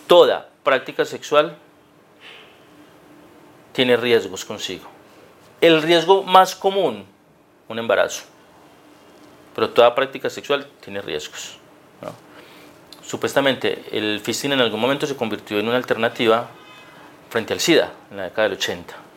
[0.07, 1.57] toda práctica sexual
[3.73, 4.89] tiene riesgos consigo.
[5.61, 7.05] El riesgo más común,
[7.67, 8.23] un embarazo.
[9.53, 11.57] Pero toda práctica sexual tiene riesgos.
[13.05, 16.47] Supuestamente el fisting en algún momento se convirtió en una alternativa
[17.29, 19.08] frente al SIDA en la década del 80.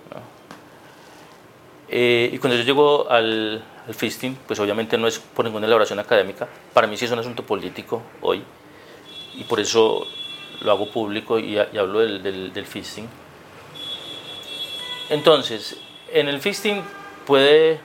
[1.94, 5.98] Eh, y cuando yo llego al, al, fisting, pues obviamente no es por ninguna elaboración
[5.98, 8.42] académica, para mí sí es un asunto político hoy,
[9.34, 10.06] y por eso
[10.62, 13.06] lo hago público y, hablo del, del, del fisting
[15.12, 15.76] entonces,
[16.10, 16.82] en el fisting
[17.26, 17.80] puede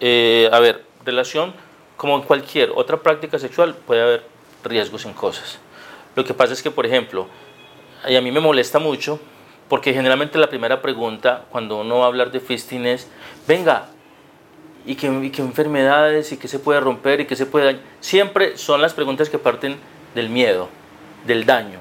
[0.00, 1.54] eh, haber relación,
[1.96, 4.24] como en cualquier otra práctica sexual, puede haber
[4.64, 5.60] riesgos en cosas.
[6.16, 7.28] Lo que pasa es que, por ejemplo,
[8.08, 9.20] y a mí me molesta mucho,
[9.72, 13.08] porque generalmente la primera pregunta cuando uno va a hablar de fisting es,
[13.48, 13.88] venga,
[14.84, 16.30] ¿y qué, y qué enfermedades?
[16.30, 17.20] ¿Y qué se puede romper?
[17.22, 17.82] ¿Y qué se puede dañar?
[18.00, 19.78] Siempre son las preguntas que parten
[20.14, 20.68] del miedo,
[21.26, 21.78] del daño.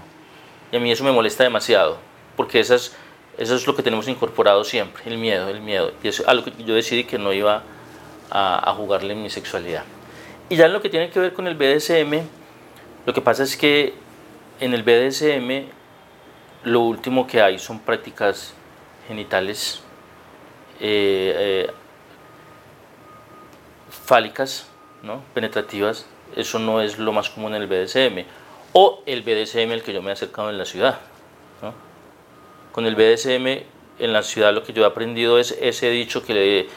[0.71, 1.97] Y a mí eso me molesta demasiado,
[2.37, 2.95] porque esas,
[3.37, 5.91] eso es lo que tenemos incorporado siempre, el miedo, el miedo.
[6.01, 7.63] Y es algo que yo decidí que no iba
[8.29, 9.83] a, a jugarle en mi sexualidad.
[10.47, 12.21] Y ya en lo que tiene que ver con el BDSM,
[13.05, 13.95] lo que pasa es que
[14.61, 15.80] en el BDSM
[16.63, 18.53] lo último que hay son prácticas
[19.07, 19.81] genitales
[20.79, 21.71] eh, eh,
[23.89, 24.67] fálicas,
[25.03, 25.21] ¿no?
[25.33, 26.05] penetrativas,
[26.35, 28.25] eso no es lo más común en el BDSM.
[28.73, 30.99] O el BDSM el que yo me he acercado en la ciudad.
[32.71, 33.65] Con el BDSM
[33.99, 36.67] en la ciudad lo que yo he aprendido es ese dicho que le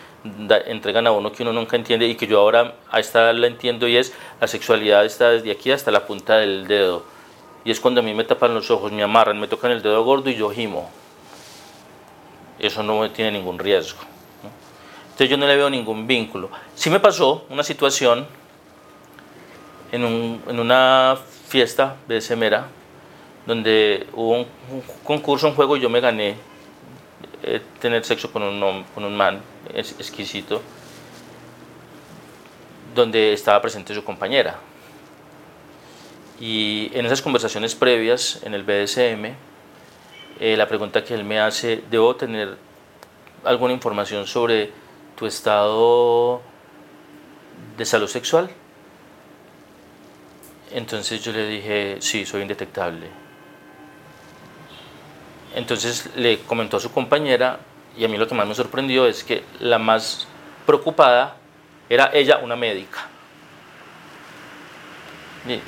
[0.66, 3.47] entregan a uno que uno nunca entiende y que yo ahora a esta edad la
[3.47, 7.05] entiendo y es la sexualidad está desde aquí hasta la punta del dedo.
[7.64, 10.04] Y es cuando a mí me tapan los ojos, me amarran, me tocan el dedo
[10.04, 10.90] gordo y yo gimo.
[12.58, 14.00] Eso no tiene ningún riesgo.
[15.04, 16.50] Entonces yo no le veo ningún vínculo.
[16.74, 18.26] Sí me pasó una situación
[19.92, 21.16] en, un, en una
[21.48, 22.66] fiesta de Semera,
[23.46, 24.46] donde hubo un,
[25.04, 26.36] concurso, un juego y yo me gané
[27.42, 29.40] eh, tener sexo con un, con un man
[29.72, 30.60] exquisito,
[32.94, 34.58] donde estaba presente su compañera.
[36.41, 39.35] Y en esas conversaciones previas en el BDSM,
[40.41, 42.57] eh, la pregunta que él me hace, ¿debo tener
[43.45, 44.72] alguna información sobre
[45.16, 46.43] tu estado
[47.76, 48.51] de salud sexual?
[50.72, 53.07] Entonces yo le dije, sí, soy indetectable.
[55.55, 57.61] Entonces le comentó a su compañera
[57.97, 60.26] y a mí lo que más me sorprendió es que la más
[60.66, 61.37] preocupada
[61.89, 63.09] era ella, una médica.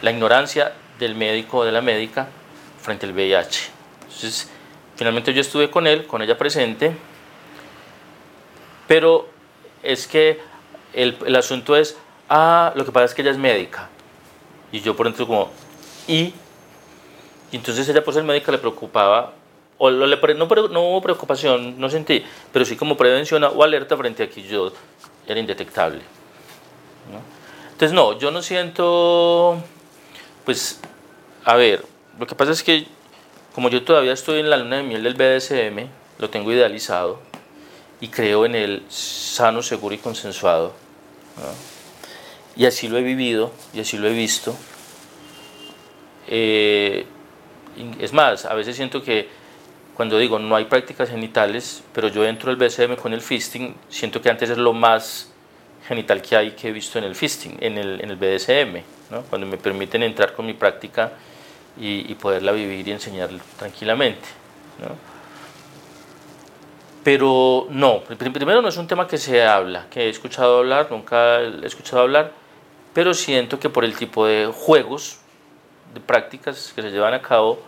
[0.02, 2.28] La ignorancia del médico o de la médica
[2.80, 3.70] frente al VIH.
[4.02, 4.48] Entonces,
[4.96, 6.96] finalmente yo estuve con él, con ella presente,
[8.86, 9.28] pero
[9.82, 10.40] es que
[10.94, 11.96] el, el asunto es,
[12.28, 13.88] ah, lo que pasa es que ella es médica.
[14.72, 15.50] Y yo por dentro como,
[16.08, 16.32] ¿y?
[17.52, 19.34] Y entonces ella por ser médica le preocupaba
[19.78, 24.28] o no, no, hubo preocupación, no sentí, pero sí como prevención o alerta frente a
[24.28, 24.72] que yo
[25.26, 26.00] era indetectable.
[27.76, 29.62] Entonces, no, yo no siento,
[30.46, 30.80] pues,
[31.44, 31.84] a ver,
[32.18, 32.86] lo que pasa es que
[33.54, 37.20] como yo todavía estoy en la luna de miel del BDSM, lo tengo idealizado
[38.00, 40.72] y creo en el sano, seguro y consensuado.
[42.56, 44.56] Y así lo he vivido y así lo he visto.
[46.28, 47.04] Eh,
[48.00, 49.28] es más, a veces siento que
[49.94, 54.22] cuando digo no hay prácticas genitales, pero yo entro al BCM con el fisting, siento
[54.22, 55.30] que antes es lo más
[55.86, 59.22] genital que hay que he visto en el fisting, en el, en el BDSM, ¿no?
[59.22, 61.12] cuando me permiten entrar con mi práctica
[61.78, 64.26] y, poderla vivir y enseñar tranquilamente.
[64.80, 64.94] ¿no?
[67.04, 71.40] Pero no, primero no es un tema que se habla, que he escuchado hablar, nunca
[71.40, 72.32] he escuchado hablar,
[72.92, 75.18] pero siento que por el tipo de juegos,
[75.94, 77.60] de prácticas que se llevan a cabo,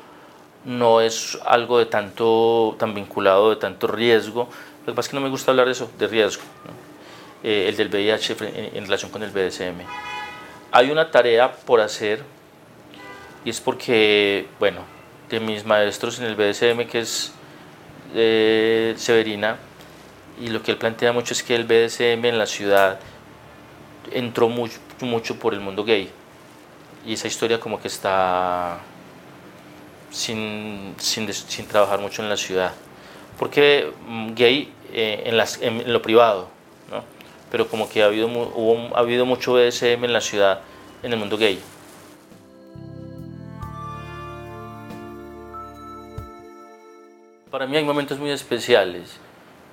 [0.64, 4.48] no es algo de tanto, tan vinculado, de tanto riesgo.
[4.86, 6.42] Lo que pasa es que no me gusta hablar de eso, de riesgo,
[7.42, 8.36] eh, el del VIH
[8.74, 9.80] en, relación con el BDSM.
[10.72, 12.22] Hay una tarea por hacer
[13.44, 14.84] y es porque, bueno,
[15.28, 17.32] de mis maestros en el BDSM, que es
[18.14, 19.56] eh, Severina,
[20.40, 22.98] y lo que él plantea mucho es que el BDSM en la ciudad
[24.12, 26.10] entró mucho, mucho por el mundo gay.
[27.06, 28.78] Y esa historia como que está
[30.10, 32.72] sin, sin, trabajar mucho en la ciudad.
[33.38, 36.57] Porque mm, gay eh, en, en, lo privado.
[37.50, 40.60] Pero como que ha habido, hubo, ha habido mucho BDSM en la ciudad,
[41.02, 41.60] en el mundo gay.
[47.50, 49.18] Para mí hay momentos muy especiales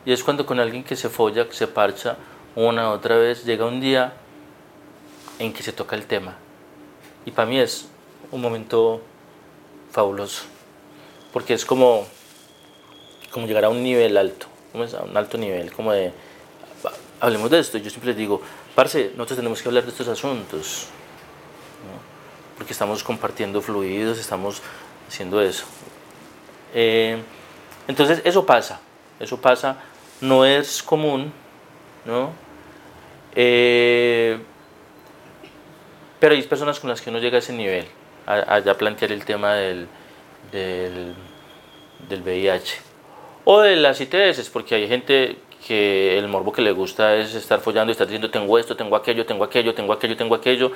[0.05, 2.15] y es cuando con alguien que se folla, que se parcha
[2.55, 4.13] una otra vez, llega un día
[5.39, 6.35] en que se toca el tema.
[7.25, 7.87] Y para mí es
[8.31, 9.01] un momento
[9.91, 10.43] fabuloso,
[11.33, 12.05] porque es como,
[13.31, 16.13] como llegar a un nivel alto, a un alto nivel, como de,
[17.19, 18.41] hablemos de esto, yo siempre les digo,
[18.73, 20.87] parce, nosotros tenemos que hablar de estos asuntos,
[22.57, 24.61] porque estamos compartiendo fluidos, estamos
[25.07, 25.65] haciendo eso.
[26.73, 27.17] Eh,
[27.87, 28.79] entonces eso pasa,
[29.19, 29.77] eso pasa,
[30.21, 31.31] no es común,
[32.05, 32.31] ¿no?
[33.35, 34.39] Eh,
[36.19, 37.85] pero hay personas con las que uno llega a ese nivel
[38.25, 39.87] a, plantear el tema del,
[40.51, 41.13] del,
[42.09, 42.77] del, VIH.
[43.43, 47.59] O de las ITS, porque hay gente que el morbo que le gusta es estar
[47.59, 50.71] follando y estar diciendo tengo esto, tengo aquello, tengo aquello, tengo aquello, tengo aquello.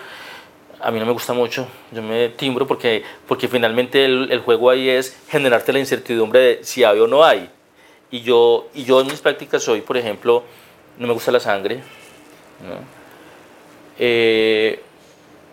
[0.81, 4.69] A mí no me gusta mucho, yo me timbro porque, porque finalmente el, el juego
[4.69, 7.49] ahí es generarte la incertidumbre de si hay o no hay.
[8.11, 10.43] Y yo, y yo en mis prácticas soy, por ejemplo,
[10.97, 11.75] no me gusta la sangre.
[11.75, 12.75] ¿no?
[13.99, 14.81] Eh,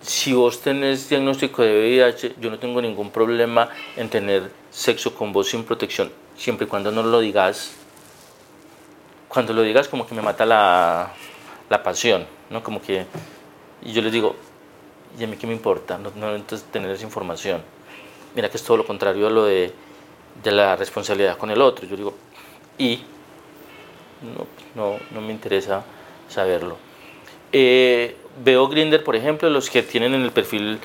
[0.00, 5.32] si vos tenés diagnóstico de VIH, yo no tengo ningún problema en tener sexo con
[5.32, 7.72] vos sin protección, siempre y cuando no lo digas.
[9.28, 11.12] Cuando lo digas como que me mata la,
[11.68, 12.62] la pasión, ¿no?
[12.62, 13.06] Como que,
[13.82, 14.36] y yo les digo,
[15.18, 15.98] ¿y a mí qué me importa?
[15.98, 17.62] No, no entonces tener esa información.
[18.34, 19.72] Mira que es todo lo contrario a lo de,
[20.42, 21.86] de la responsabilidad con el otro.
[21.86, 22.14] Yo digo,
[22.78, 23.00] y
[24.22, 25.82] no, no, no me interesa
[26.28, 26.76] saberlo.
[27.52, 30.78] Eh, veo Grinder, por ejemplo, los que tienen en el perfil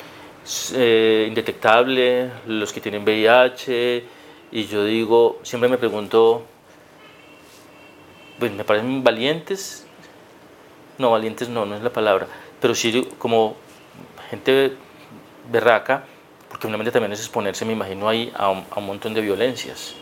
[0.74, 4.04] eh, indetectable, los que tienen VIH,
[4.52, 6.44] y yo digo, siempre me pregunto,
[8.42, 9.86] pues me parecen valientes,
[10.98, 12.26] no, valientes no, no es la palabra,
[12.60, 13.54] pero sí como
[14.30, 14.72] gente
[15.48, 16.02] berraca,
[16.48, 19.94] porque finalmente también es exponerse, me imagino, ahí a un, a un montón de violencias,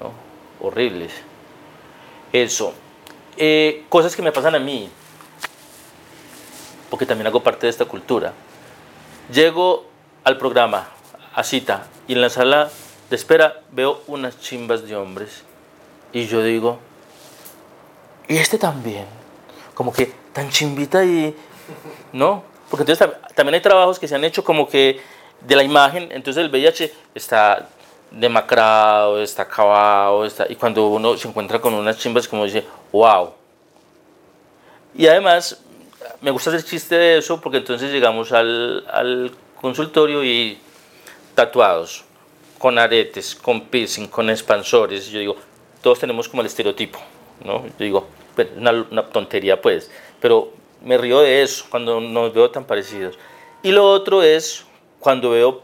[0.00, 0.12] ¿no?
[0.64, 1.10] horribles.
[2.32, 2.72] Eso.
[3.36, 4.88] Eh, cosas que me pasan a mí,
[6.88, 8.32] porque también hago parte de esta cultura.
[9.32, 9.86] Llego
[10.22, 10.86] al programa,
[11.34, 12.70] a cita, y en la sala
[13.10, 15.42] de espera veo unas chimbas de hombres.
[16.12, 16.78] Y yo digo,
[18.28, 19.06] y este también,
[19.74, 21.34] como que tan chimbita y,
[22.12, 22.42] ¿no?
[22.70, 25.00] Porque entonces también hay trabajos que se han hecho como que
[25.40, 27.68] de la imagen, entonces el VIH está
[28.10, 33.32] demacrado, está acabado, está, y cuando uno se encuentra con unas chimbas como dice, wow.
[34.94, 35.60] Y además
[36.20, 40.58] me gusta hacer chiste de eso porque entonces llegamos al, al consultorio y
[41.34, 42.04] tatuados,
[42.58, 45.08] con aretes, con piercing, con expansores.
[45.08, 45.36] Yo digo,
[45.82, 46.98] todos tenemos como el estereotipo,
[47.44, 47.66] ¿no?
[47.66, 48.06] Yo digo,
[48.36, 53.18] pues, una, tontería pues, pero me río de eso cuando nos veo tan parecidos.
[53.62, 54.64] Y lo otro es
[55.00, 55.62] cuando veo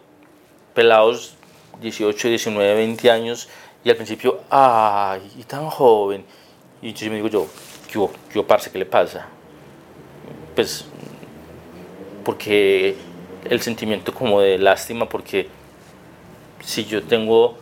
[0.74, 1.34] pelados
[1.80, 3.48] 18, 19, 20 años
[3.84, 6.24] y al principio, ay, y tan joven.
[6.80, 7.46] Y entonces me digo yo,
[7.90, 9.28] ¿qué hubo, qué parce, qué le pasa?
[10.54, 10.86] Pues,
[12.24, 12.96] porque
[13.44, 15.48] el sentimiento como de lástima, porque
[16.64, 17.58] si yo tengo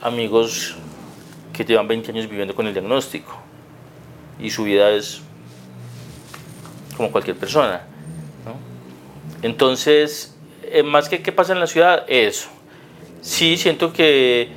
[0.00, 0.76] amigos
[1.52, 3.43] que llevan 20 años viviendo con el diagnóstico
[4.38, 5.20] y su vida es
[6.96, 7.82] como cualquier persona.
[8.44, 8.54] ¿no?
[9.42, 12.48] Entonces, eh, más que qué pasa en la ciudad, eso.
[13.20, 14.48] Sí, siento que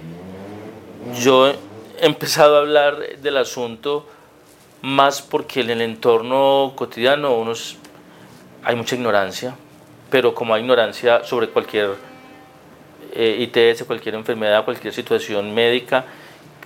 [1.19, 1.55] yo he
[2.01, 4.05] empezado a hablar del asunto
[4.81, 7.77] más porque en el entorno cotidiano unos,
[8.63, 9.55] hay mucha ignorancia,
[10.09, 11.95] pero como hay ignorancia sobre cualquier
[13.13, 16.05] eh, ITS, cualquier enfermedad, cualquier situación médica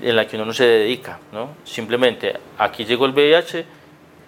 [0.02, 1.56] en la que uno no se dedica, ¿no?
[1.64, 3.66] Simplemente aquí llegó el VIH,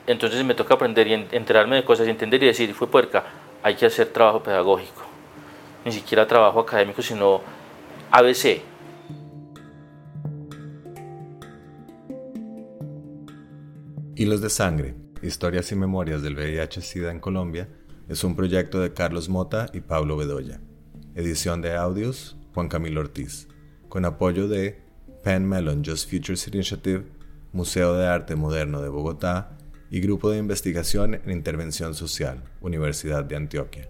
[0.07, 3.23] entonces me toca aprender y enterarme de cosas y entender y decir, fue puerca,
[3.63, 5.03] hay que hacer trabajo pedagógico,
[5.85, 7.41] ni siquiera trabajo académico, sino
[8.11, 8.61] ABC.
[14.15, 17.67] Hilos de Sangre, Historias y Memorias del VIH-Sida en Colombia,
[18.09, 20.59] es un proyecto de Carlos Mota y Pablo Bedoya.
[21.15, 23.47] Edición de audios, Juan Camilo Ortiz.
[23.89, 24.82] Con apoyo de
[25.23, 27.05] Penn Mellon Just Futures Initiative,
[27.53, 29.57] Museo de Arte Moderno de Bogotá
[29.89, 33.89] y Grupo de Investigación en Intervención Social, Universidad de Antioquia.